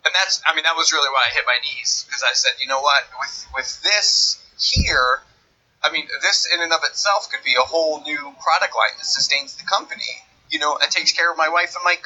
[0.05, 2.53] and that's I mean that was really why I hit my knees because I said,
[2.61, 5.21] you know what, with with this here,
[5.83, 9.05] I mean this in and of itself could be a whole new product line that
[9.05, 11.97] sustains the company, you know, and takes care of my wife and my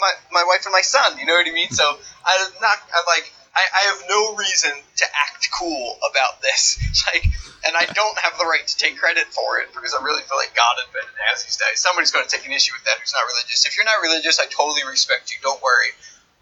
[0.00, 1.18] my, my wife and my son.
[1.18, 1.70] You know what I mean?
[1.70, 6.78] So I'm not I'm like I, I have no reason to act cool about this,
[7.10, 7.24] like,
[7.66, 10.38] and I don't have the right to take credit for it because I really feel
[10.38, 11.82] like God invented it as these days.
[11.82, 13.66] Somebody's going to take an issue with that who's not religious.
[13.66, 15.42] If you're not religious, I totally respect you.
[15.42, 15.90] Don't worry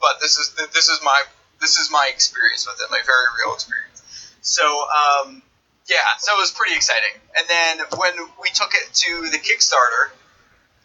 [0.00, 1.22] but this is this is my
[1.60, 4.02] this is my experience with it, my very real experience.
[4.42, 5.42] So um,
[5.88, 7.20] yeah, so it was pretty exciting.
[7.36, 10.12] And then when we took it to the Kickstarter,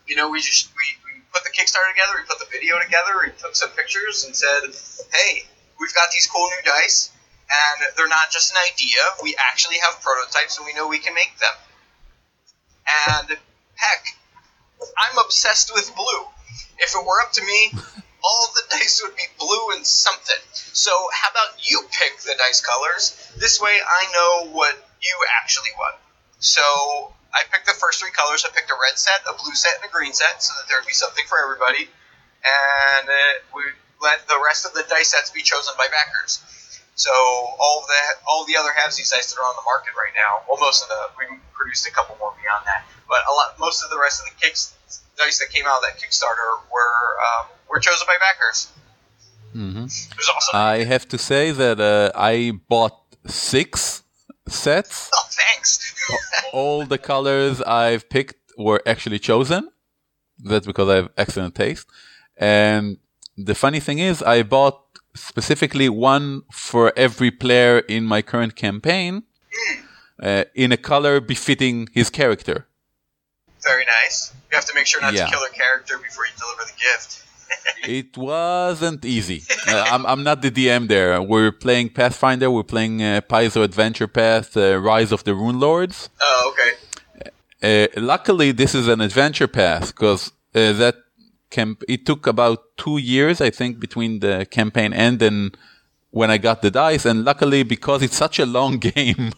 [0.08, 0.84] you know, we just we
[1.34, 4.72] put the Kickstarter together, we put the video together, we took some pictures and said,
[5.12, 5.44] hey,
[5.80, 7.12] we've got these cool new dice,
[7.48, 9.00] and they're not just an idea.
[9.24, 11.56] We actually have prototypes, and we know we can make them.
[13.08, 13.38] And
[13.76, 14.04] heck,
[14.82, 16.24] I'm obsessed with blue.
[16.80, 17.72] If it were up to me,
[18.24, 20.42] all the dice would be blue and something.
[20.54, 23.32] So how about you pick the dice colors?
[23.38, 25.96] This way I know what you actually want.
[26.40, 28.44] So I picked the first three colors.
[28.44, 30.80] I picked a red set, a blue set, and a green set, so that there
[30.80, 31.88] would be something for everybody.
[32.44, 33.64] And uh, we
[34.02, 36.42] let the rest of the dice sets be chosen by backers.
[36.96, 40.44] So all the all the other Halfsies dice that are on the market right now,
[40.50, 43.84] well, most of the we produced a couple more beyond that, but a lot most
[43.84, 44.76] of the rest of the kicks
[45.18, 48.68] dice that came out of that Kickstarter were um, were chosen by backers.
[49.54, 50.54] hmm It was awesome.
[50.54, 54.04] I have to say that uh, I bought six
[54.48, 55.10] sets.
[55.16, 55.94] oh, thanks.
[56.54, 59.70] All the colors I've picked were actually chosen.
[60.40, 61.88] That's because I have excellent taste.
[62.38, 62.98] And
[63.38, 64.80] the funny thing is, I bought
[65.16, 69.24] specifically one for every player in my current campaign
[70.22, 72.68] uh, in a color befitting his character.
[73.64, 74.34] Very nice.
[74.52, 75.26] You have to make sure not Yeah.
[75.26, 77.24] to kill their character before you deliver the gift.
[77.84, 79.44] It wasn't easy.
[79.68, 81.20] Uh, I'm, I'm not the DM there.
[81.22, 82.52] We're playing Pathfinder.
[82.52, 86.10] We're playing uh, Paizo Adventure Path, uh, Rise of the Runelords.
[86.22, 86.72] Oh, okay.
[87.64, 90.96] Uh, luckily, this is an adventure path because uh, that
[91.50, 91.84] camp.
[91.88, 95.56] It took about two years, I think, between the campaign end and
[96.12, 97.06] when I got the dice.
[97.06, 99.32] And luckily, because it's such a long game,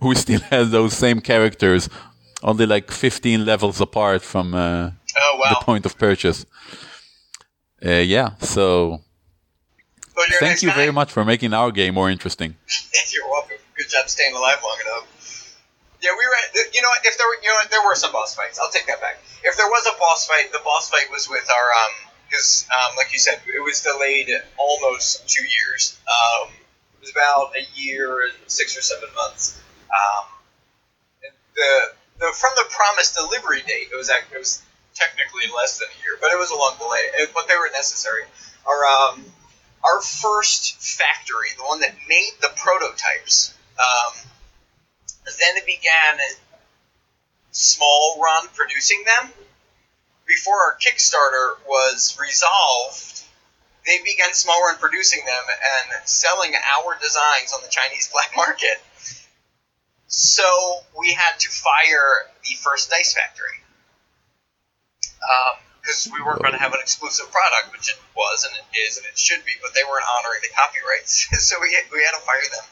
[0.00, 1.88] we still have those same characters,
[2.42, 6.46] only like 15 levels apart from uh, Oh the point of purchase.
[7.84, 9.00] Uh, yeah, so
[10.16, 10.74] Well, thank you guy.
[10.74, 12.56] very much for making our game more interesting.
[13.12, 13.56] You're welcome.
[13.76, 15.06] Good job staying alive long enough.
[16.02, 16.62] Yeah, we were.
[16.72, 17.00] You know what?
[17.04, 18.58] If there were, you know, what, there were some boss fights.
[18.58, 19.18] I'll take that back.
[19.44, 21.92] If there was a boss fight, the boss fight was with our um,
[22.28, 25.98] because um, like you said, it was delayed almost two years.
[26.06, 29.60] Um, it was about a year and six or seven months.
[29.90, 30.24] Um,
[31.54, 31.70] the
[32.20, 34.62] the from the promised delivery date, it was it was
[34.98, 37.06] technically less than a year, but it was a long delay.
[37.22, 38.24] It- but they were necessary.
[38.66, 39.24] Our um,
[39.84, 44.12] our first factory, the one that made the prototypes, um,
[45.24, 46.18] then it began
[47.52, 49.32] small run producing them.
[50.26, 53.22] Before our Kickstarter was resolved,
[53.86, 58.82] they began small run producing them and selling our designs on the Chinese black market.
[60.08, 60.44] So
[60.98, 63.62] we had to fire the first dice factory
[65.88, 68.98] because we weren't going to have an exclusive product, which it was and it is
[68.98, 72.22] and it should be, but they weren't honoring the copyrights, so we we had to
[72.22, 72.66] fire them.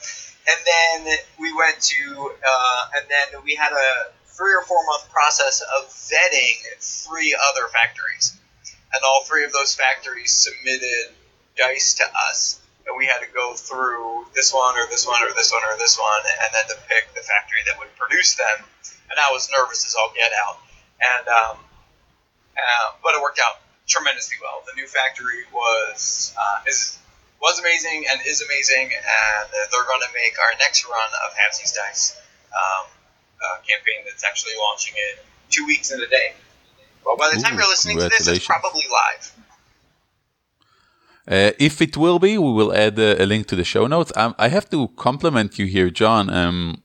[0.47, 5.11] And then we went to, uh, and then we had a three or four month
[5.11, 8.37] process of vetting three other factories,
[8.93, 11.17] and all three of those factories submitted
[11.57, 12.61] dice to us.
[12.87, 15.77] And we had to go through this one or this one or this one or
[15.79, 18.63] this one, and then to pick the factory that would produce them.
[19.11, 20.59] And I was nervous as all get out.
[21.03, 21.66] And um,
[22.57, 24.63] uh, but it worked out tremendously well.
[24.67, 26.99] The new factory was uh, is
[27.41, 31.75] was amazing and is amazing, and they're going to make our next run of Halfsies
[31.75, 32.17] Dice
[32.53, 32.87] um,
[33.43, 36.33] uh, campaign that's actually launching in two weeks and a day.
[37.05, 39.33] Well, by the time you're listening to this, it's probably live.
[41.29, 44.13] Uh, if it will be, we will add a, a link to the show notes.
[44.17, 46.31] Um, I have to compliment you here, John.
[46.31, 46.83] Um,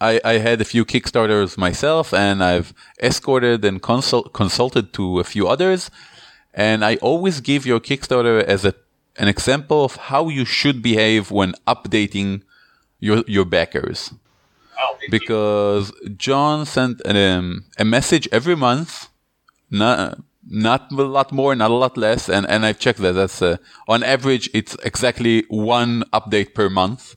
[0.00, 2.72] I, I had a few Kickstarters myself, and I've
[3.02, 5.90] escorted and consult, consulted to a few others.
[6.54, 8.74] And I always give your Kickstarter as a
[9.16, 12.42] an example of how you should behave when updating
[13.00, 14.12] your your backers
[14.82, 15.08] Oh, you.
[15.10, 19.08] because John sent um, a message every month,
[19.70, 23.12] not not a lot more, not a lot less, and and I've checked that.
[23.12, 27.16] That's uh, on average, it's exactly one update per month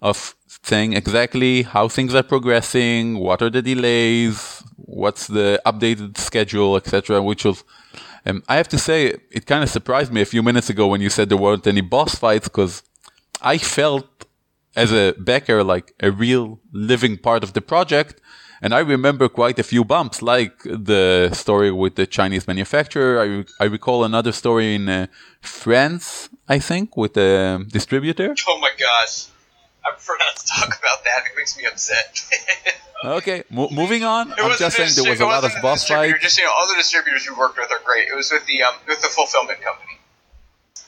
[0.00, 6.76] of saying exactly how things are progressing, what are the delays, what's the updated schedule,
[6.76, 7.22] etc.
[7.22, 7.62] Which was.
[8.26, 11.02] Um, I have to say, it kind of surprised me a few minutes ago when
[11.02, 12.82] you said there weren't any boss fights because
[13.42, 14.06] I felt
[14.74, 18.22] as a backer like a real living part of the project.
[18.62, 23.20] And I remember quite a few bumps, like the story with the Chinese manufacturer.
[23.20, 25.06] I, I recall another story in uh,
[25.42, 28.34] France, I think, with a distributor.
[28.48, 29.26] Oh my gosh.
[29.86, 31.24] I prefer not to talk about that.
[31.30, 32.20] It makes me upset.
[33.04, 34.32] Okay, mo- moving on.
[34.32, 36.22] It I'm just saying the there was a lot of boss fights.
[36.22, 38.08] Just you know, all the distributors we worked with are great.
[38.08, 40.00] It was with the um, with the fulfillment company.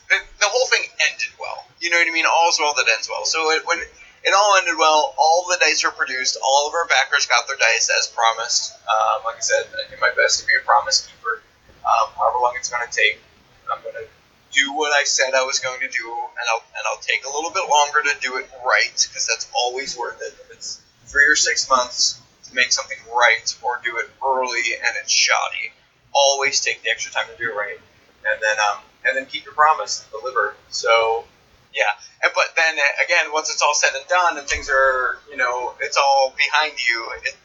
[0.09, 1.67] The, the whole thing ended well.
[1.77, 2.25] You know what I mean?
[2.25, 3.21] All's well that ends well.
[3.25, 6.41] So it, when it all ended well, all the dice were produced.
[6.41, 8.73] All of our backers got their dice as promised.
[8.89, 11.43] Um, like I said, I do my best to be a promise keeper.
[11.85, 13.21] Um, however long it's going to take,
[13.69, 14.09] I'm going to
[14.57, 17.29] do what I said I was going to do, and I'll and I'll take a
[17.29, 20.33] little bit longer to do it right because that's always worth it.
[20.45, 24.93] If it's three or six months to make something right, or do it early and
[25.01, 25.71] it's shoddy,
[26.13, 27.79] always take the extra time to do it right,
[28.25, 30.55] and then um and then keep your promise and deliver.
[30.69, 31.25] So
[31.73, 31.93] yeah,
[32.23, 35.37] and, but then uh, again, once it's all said and done and things are you
[35.37, 37.35] know it's all behind you, it,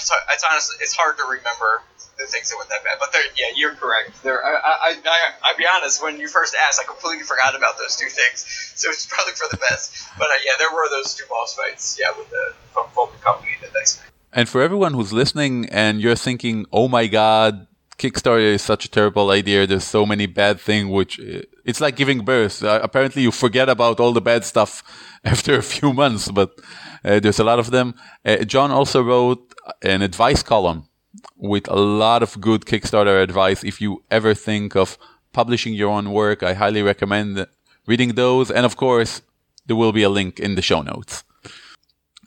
[0.00, 1.82] it's hard- it's honestly it's hard to remember
[2.18, 2.96] the things that went that bad.
[3.00, 4.22] But yeah, you're correct.
[4.22, 6.02] There, I, I, I, I, I'll be honest.
[6.02, 8.44] When you first asked, I completely forgot about those two things.
[8.80, 10.08] So it's probably for the best.
[10.16, 11.98] But uh, yeah, there were those two boss fights.
[12.00, 14.08] Yeah, with the from Company they spent.
[14.32, 17.66] And for everyone who's listening and you're thinking, oh my God,
[17.98, 19.66] Kickstarter is such a terrible idea.
[19.66, 22.64] There's so many bad things, which uh, it's like giving birth.
[22.64, 24.82] Uh, apparently you forget about all the bad stuff
[25.24, 26.58] after a few months, but
[27.04, 27.94] uh, there's a lot of them.
[28.24, 29.49] Uh, John also wrote
[29.82, 30.88] an advice column
[31.36, 33.64] with a lot of good Kickstarter advice.
[33.64, 34.98] If you ever think of
[35.32, 37.46] publishing your own work, I highly recommend
[37.86, 38.50] reading those.
[38.50, 39.22] And of course,
[39.66, 41.24] there will be a link in the show notes.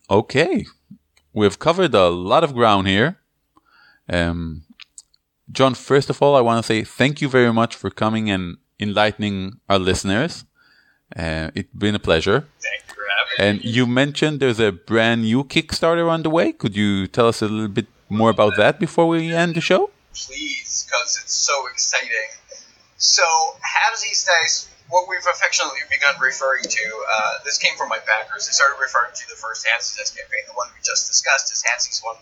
[0.09, 0.65] Okay.
[1.33, 3.17] We've covered a lot of ground here.
[4.09, 4.63] Um,
[5.51, 8.57] John, first of all, I want to say thank you very much for coming and
[8.79, 10.45] enlightening our listeners.
[11.15, 12.47] Uh, it's been a pleasure.
[12.59, 12.92] Thank
[13.39, 16.53] And you mentioned there's a brand new Kickstarter on the way.
[16.53, 19.89] Could you tell us a little bit more about that before we end the show?
[20.13, 22.29] please, because it's so exciting.
[22.97, 23.25] So,
[23.59, 28.45] Halfsies Dice, what we've affectionately begun referring to, uh, this came from my backers.
[28.45, 31.63] They started referring to the first Halfsies Dice campaign, the one we just discussed, as
[31.65, 32.21] Halfsies 1.0.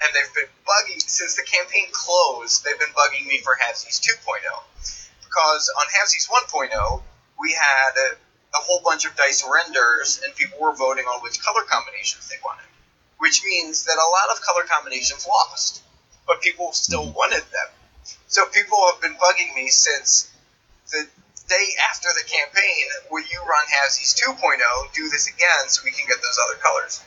[0.00, 4.40] And they've been bugging, since the campaign closed, they've been bugging me for Halfsies 2.0.
[5.22, 7.02] Because on Halfsies 1.0,
[7.38, 8.08] we had a,
[8.58, 12.36] a whole bunch of dice renders, and people were voting on which color combinations they
[12.44, 12.66] wanted.
[13.18, 15.82] Which means that a lot of color combinations lost
[16.28, 17.68] but people still wanted them.
[18.28, 20.30] So people have been bugging me since
[20.92, 21.08] the
[21.48, 22.84] day after the campaign.
[23.10, 24.92] Will you run Halfsies 2.0?
[24.94, 27.02] Do this again so we can get those other colors.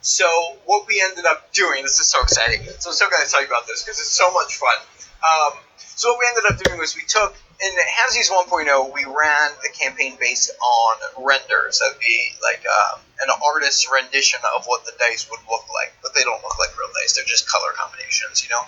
[0.00, 0.26] So
[0.64, 2.62] what we ended up doing, this is so exciting.
[2.78, 4.76] So I'm so going to tell you about this because it's so much fun.
[5.20, 9.50] Um, so what we ended up doing was we took in Halfsies 1.0, we ran
[9.62, 11.80] the campaign based on renders.
[11.80, 16.14] That'd be like um, an artist's rendition of what the dice would look like, but
[16.14, 17.14] they don't look like real dice.
[17.16, 18.62] They're just color combinations, you know.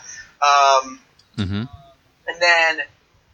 [0.46, 1.00] Um,
[1.36, 1.64] Mm-hmm.
[2.28, 2.80] and then,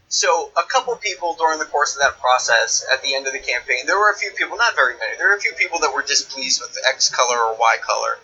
[0.09, 3.39] so a couple people during the course of that process, at the end of the
[3.39, 5.95] campaign, there were a few people, not very many, there were a few people that
[5.95, 8.19] were displeased with the X color or Y color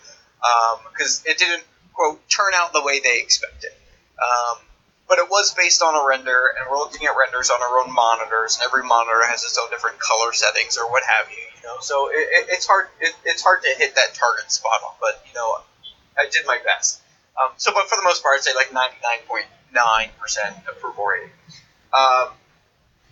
[0.91, 1.63] because it didn't
[1.93, 3.71] quote turn out the way they expected.
[4.19, 4.57] Um,
[5.09, 7.91] but it was based on a render, and we're looking at renders on our own
[7.91, 11.43] monitors, and every monitor has its own different color settings or what have you.
[11.57, 12.87] You know, so it, it, it's hard.
[13.01, 15.65] It, it's hard to hit that target spot on, but you know,
[16.15, 17.01] I did my best.
[17.35, 20.55] Um, so, but for the most part, I'd say like ninety nine point nine percent
[20.69, 21.33] approval rating.
[21.91, 22.29] Um,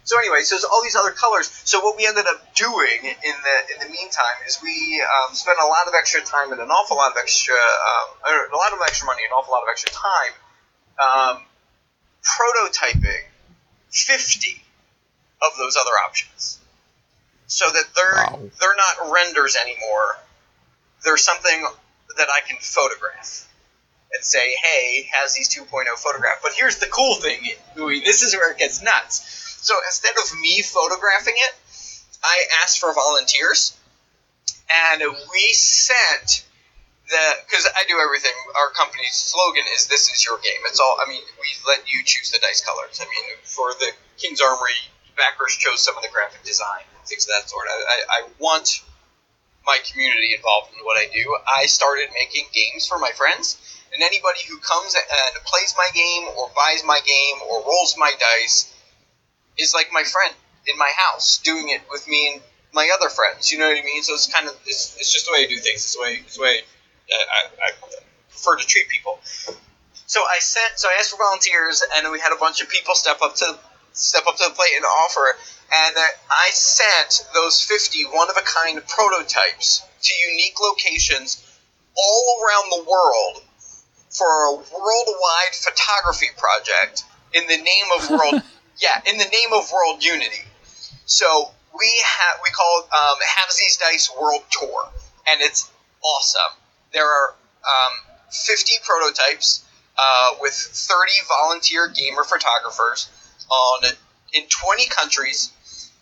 [0.08, 1.52] so anyway, so all these other colors.
[1.66, 5.58] So what we ended up doing in the in the meantime is we um, spent
[5.62, 8.80] a lot of extra time and an awful lot of extra, um, a lot of
[8.86, 10.34] extra money, and an awful lot of extra time,
[10.95, 11.36] um,
[12.28, 13.23] prototyping
[13.89, 14.61] 50
[15.41, 16.59] of those other options,
[17.47, 18.49] so that they're Wow.
[18.59, 20.17] they're not renders anymore.
[21.03, 21.67] They're something
[22.17, 23.47] that I can photograph
[24.13, 26.39] and say, hey, Halfsies 2.0 photograph.
[26.41, 29.21] But here's the cool thing, Louis, this is where it gets nuts.
[29.61, 31.55] So instead of me photographing it,
[32.23, 33.78] I asked for volunteers,
[34.91, 36.43] and we sent
[37.10, 38.36] the because I do everything.
[38.55, 40.97] Our company's slogan is "This is your game." It's all.
[40.99, 42.99] I mean, we let you choose the dice colors.
[42.99, 44.78] I mean, for the King's Armory,
[45.16, 47.68] backers chose some of the graphic design, and things of that sort.
[47.70, 48.84] I, I, I want
[49.66, 51.38] my community involved in what I do.
[51.47, 53.58] I started making games for my friends,
[53.93, 58.12] and anybody who comes and plays my game or buys my game or rolls my
[58.20, 58.74] dice
[59.58, 60.34] is like my friend
[60.68, 62.41] in my house doing it with me and
[62.74, 63.51] my other friends.
[63.51, 64.03] You know what I mean?
[64.03, 65.84] So it's kind of it's, it's just the way I do things.
[65.84, 66.62] It's the way it's the way
[67.12, 67.72] I, I
[68.30, 69.20] prefer to treat people.
[70.08, 72.95] So I sent so I asked for volunteers, and we had a bunch of people
[72.95, 73.58] step up to
[73.93, 75.36] step up to the plate and offer.
[75.68, 81.43] And I sent those 50 one of a kind prototypes to unique locations
[81.97, 83.43] all around the world
[84.10, 87.03] for a worldwide photography project
[87.34, 88.41] in the name of world
[88.82, 90.45] yeah in the name of world unity
[91.05, 94.89] so we have we call it um, Halfsies Dice World Tour
[95.30, 95.70] and it's
[96.03, 96.58] awesome
[96.93, 99.65] there are um, 50 prototypes
[99.97, 101.11] uh, with 30
[101.41, 103.09] volunteer gamer photographers
[103.49, 103.91] on
[104.33, 105.51] in 20 countries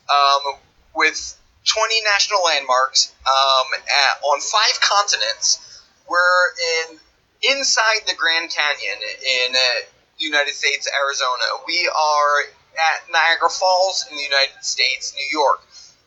[0.09, 0.55] um,
[0.95, 6.99] with 20 national landmarks um, at, on five continents we're in
[7.43, 9.85] inside the Grand Canyon in uh,
[10.17, 11.61] United States, Arizona.
[11.67, 12.41] We are
[12.75, 15.61] at Niagara Falls in the United States, New York.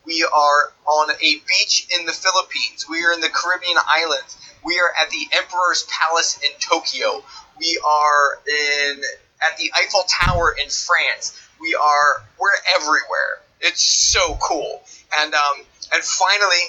[0.05, 2.87] We are on a beach in the Philippines.
[2.89, 4.37] We are in the Caribbean islands.
[4.63, 7.23] We are at the Emperor's Palace in Tokyo.
[7.59, 9.03] We are in
[9.41, 11.39] at the Eiffel Tower in France.
[11.59, 13.41] We are we're everywhere.
[13.61, 14.81] It's so cool.
[15.19, 16.63] And um, and finally,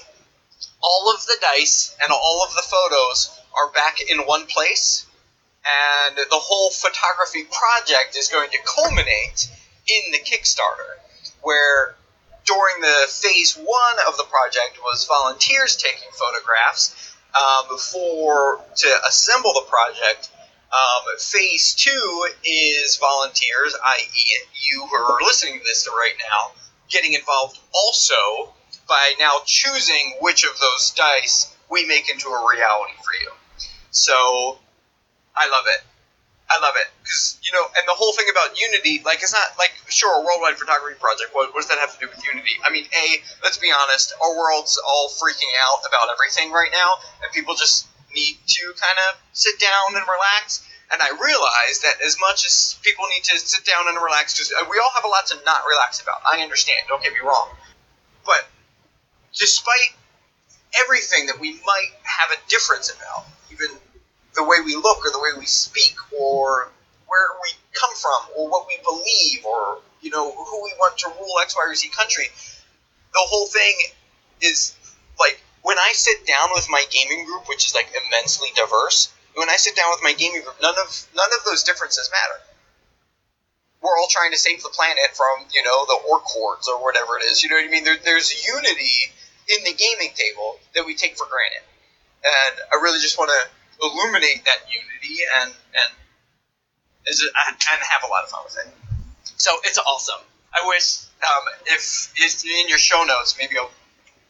[0.83, 5.07] all of the dice and all of the photos are back in one place,
[6.09, 9.49] and the whole photography project is going to culminate
[9.89, 10.99] in the Kickstarter,
[11.43, 11.97] where
[12.45, 19.67] during the phase one of the project was volunteers taking photographs um, to assemble the
[19.69, 20.31] project.
[20.73, 26.53] Um, phase two is volunteers, i.e., you who are listening to this right now,
[26.89, 28.55] getting involved also
[28.89, 33.31] by now choosing which of those dice we make into a reality for you.
[33.91, 34.59] So,
[35.37, 35.83] I love it.
[36.51, 39.55] I love it because you know, and the whole thing about Unity, like, it's not
[39.59, 41.31] like sure a worldwide photography project.
[41.35, 42.59] What, what does that have to do with Unity?
[42.63, 46.99] I mean, a let's be honest, our world's all freaking out about everything right now,
[47.23, 50.67] and people just need to kind of sit down and relax.
[50.91, 54.51] And I realize that as much as people need to sit down and relax, because
[54.51, 56.19] uh, we all have a lot to not relax about.
[56.27, 56.83] I understand.
[56.91, 57.55] Don't get me wrong,
[58.27, 58.51] but
[59.35, 59.95] despite
[60.83, 63.27] everything that we might have a difference about,
[64.35, 66.71] the way we look or the way we speak or
[67.07, 71.09] where we come from or what we believe or you know who we want to
[71.19, 72.29] rule X, Y, or Z country,
[73.13, 73.75] the whole thing
[74.41, 74.75] is
[75.19, 79.13] like when I sit down with my gaming group, which is like immensely diverse.
[79.35, 82.43] When I sit down with my gaming group, none of none of those differences matter.
[83.81, 87.19] We're all trying to save the planet from you know the orc hordes or whatever
[87.19, 87.43] it is.
[87.43, 87.85] You know what I mean?
[87.85, 89.13] There, there's unity
[89.49, 91.63] in the gaming table that we take for granted,
[92.25, 95.91] and I really just want to illuminate that unity and and
[97.07, 98.69] is it- and have a lot of fun with it.
[99.37, 100.21] So it's awesome.
[100.53, 103.71] I wish um, if if in your show notes maybe I'll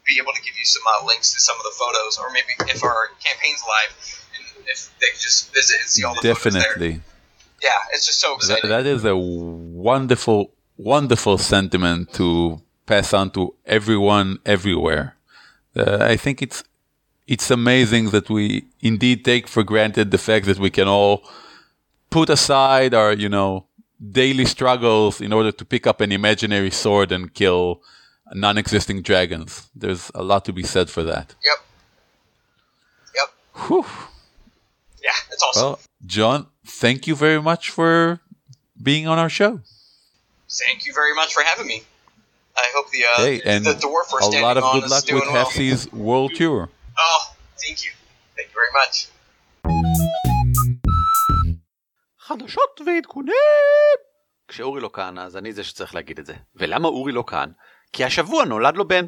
[0.07, 2.53] be able to give you some uh, links to some of the photos, or maybe
[2.72, 3.92] if our campaign's live,
[4.36, 6.62] and if they could just visit and see all the photos there.
[6.62, 7.01] Definitely.
[7.62, 8.70] Yeah, it's just so That, exciting.
[8.70, 15.16] that is a wonderful, wonderful sentiment to pass on to everyone everywhere.
[15.76, 16.64] Uh, I think it's
[17.30, 21.22] it's amazing that we indeed take for granted the fact that we can all
[22.10, 23.66] put aside our, you know,
[24.20, 27.82] daily struggles in order to pick up an imaginary sword and kill
[28.32, 29.70] non-existing dragons.
[29.76, 31.36] There's a lot to be said for that.
[31.44, 31.58] Yep.
[33.14, 33.28] Yep.
[33.68, 33.86] Whew.
[35.00, 35.62] Yeah, it's awesome.
[35.62, 38.18] Well, John, thank you very much for
[38.82, 39.60] being on our show.
[40.50, 41.84] Thank you very much for having me.
[42.56, 45.22] I hope the uh, Hey, and the dwarf we're a lot of good luck with
[45.22, 45.46] well.
[45.46, 46.68] Halfsies world tour.
[46.99, 47.22] Oh,
[47.57, 47.93] thank you.
[48.36, 49.09] Thank you very much.
[52.18, 53.34] חדשות ועדכונים!
[54.49, 56.34] כשאורי לא כאן, אז אני זה שצריך להגיד את זה.
[56.55, 57.51] ולמה אורי לא כאן?
[57.93, 59.07] כי השבוע נולד לו בן.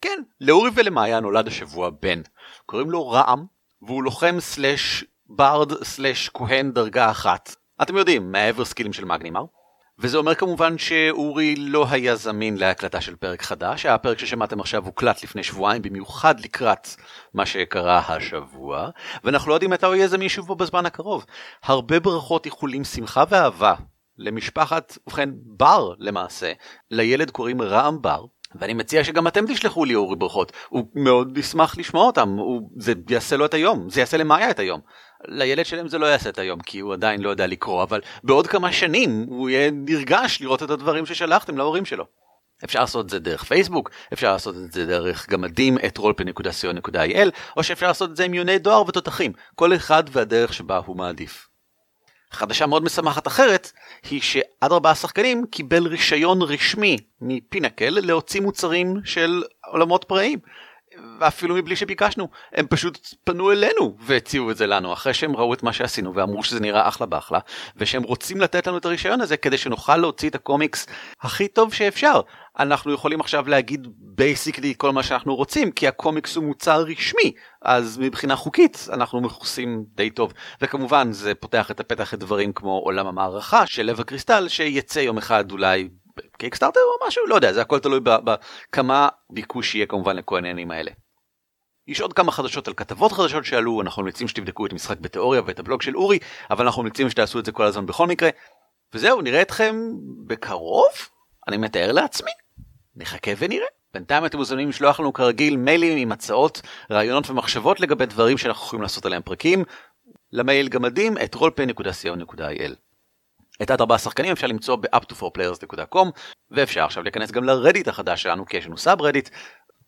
[0.00, 2.22] כן, לאורי ולמאיה נולד השבוע בן.
[2.66, 3.46] קוראים לו רעם,
[3.82, 7.54] והוא לוחם סלאש ברד סלאש כהן דרגה אחת.
[7.82, 9.44] אתם יודעים, מהעבר סקילים של מגנימר.
[9.98, 15.22] וזה אומר כמובן שאורי לא היה זמין להקלטה של פרק חדש, הפרק ששמעתם עכשיו הוקלט
[15.22, 16.88] לפני שבועיים במיוחד לקראת
[17.34, 18.88] מה שקרה השבוע,
[19.24, 21.24] ואנחנו לא יודעים מתי הוא יהיה זמין שוב בו בזמן הקרוב.
[21.64, 23.74] הרבה ברכות, איחולים, שמחה ואהבה
[24.18, 26.52] למשפחת, ובכן בר למעשה,
[26.90, 28.24] לילד קוראים רעם בר.
[28.54, 32.92] ואני מציע שגם אתם תשלחו לי אורי ברכות, הוא מאוד ישמח לשמוע אותם, הוא, זה
[33.10, 34.80] יעשה לו את היום, זה יעשה למאיה את היום.
[35.28, 38.46] לילד שלהם זה לא יעשה את היום כי הוא עדיין לא יודע לקרוא אבל בעוד
[38.46, 42.04] כמה שנים הוא יהיה נרגש לראות את הדברים ששלחתם להורים שלו.
[42.64, 47.62] אפשר לעשות את זה דרך פייסבוק, אפשר לעשות את זה דרך גמדים את rolpe.co.il או
[47.62, 51.53] שאפשר לעשות את זה עם יוני דואר ותותחים, כל אחד והדרך שבה הוא מעדיף.
[52.34, 53.72] חדשה מאוד משמחת אחרת
[54.10, 60.38] היא שעד ארבעה שחקנים קיבל רישיון רשמי מפינקל להוציא מוצרים של עולמות פראיים.
[61.20, 65.62] ואפילו מבלי שביקשנו, הם פשוט פנו אלינו והציעו את זה לנו אחרי שהם ראו את
[65.62, 67.38] מה שעשינו ואמרו שזה נראה אחלה באחלה
[67.76, 70.86] ושהם רוצים לתת לנו את הרישיון הזה כדי שנוכל להוציא את הקומיקס
[71.22, 72.20] הכי טוב שאפשר.
[72.58, 77.32] אנחנו יכולים עכשיו להגיד בייסיקלי כל מה שאנחנו רוצים כי הקומיקס הוא מוצר רשמי
[77.62, 83.06] אז מבחינה חוקית אנחנו מכוסים די טוב וכמובן זה פותח את הפתח לדברים כמו עולם
[83.06, 85.88] המערכה של לב הקריסטל שיצא יום אחד אולי
[86.38, 90.90] קיקסטארטר או משהו לא יודע זה הכל תלוי בכמה ביקוש יהיה כמובן לכל העניינים האלה.
[91.86, 95.58] יש עוד כמה חדשות על כתבות חדשות שעלו אנחנו ממליצים שתבדקו את משחק בתיאוריה ואת
[95.58, 96.18] הבלוג של אורי
[96.50, 98.30] אבל אנחנו ממליצים שתעשו את זה כל הזמן בכל מקרה.
[98.94, 99.76] וזהו נראה אתכם
[100.26, 100.92] בקרוב
[101.48, 102.30] אני מתאר לעצמי
[102.96, 103.66] נחכה ונראה.
[103.94, 106.60] בינתיים אתם מוזמנים לשלוח לנו כרגיל מיילים עם הצעות
[106.90, 109.64] רעיונות ומחשבות לגבי דברים שאנחנו יכולים לעשות עליהם פרקים
[110.32, 112.83] למייל גמדים את rollpay.co.il.
[113.62, 116.08] את עד ארבעה שחקנים אפשר למצוא ב-up2forplayers.com
[116.50, 119.28] ואפשר עכשיו להיכנס גם לרדיט החדש שלנו כי יש לנו סאב רדיט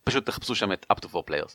[0.03, 1.53] פשוט תחפשו שם את up2forplayers.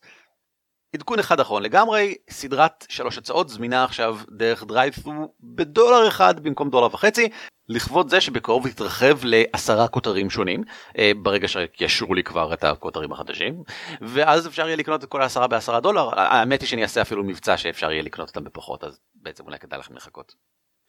[0.94, 6.94] עדכון אחד אחרון לגמרי סדרת שלוש הצעות זמינה עכשיו דרך דרייב-ת'רו בדולר אחד במקום דולר
[6.94, 7.28] וחצי
[7.68, 10.64] לכבוד זה שבקרוב יתרחב לעשרה כותרים שונים
[10.98, 13.62] אה, ברגע שישרו לי כבר את הכותרים החדשים
[14.00, 17.56] ואז אפשר יהיה לקנות את כל העשרה בעשרה דולר האמת היא שאני אעשה אפילו מבצע
[17.56, 20.34] שאפשר יהיה לקנות אותם בפחות אז בעצם אולי כדאי לכם לחכות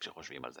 [0.00, 0.60] כשחושבים על זה.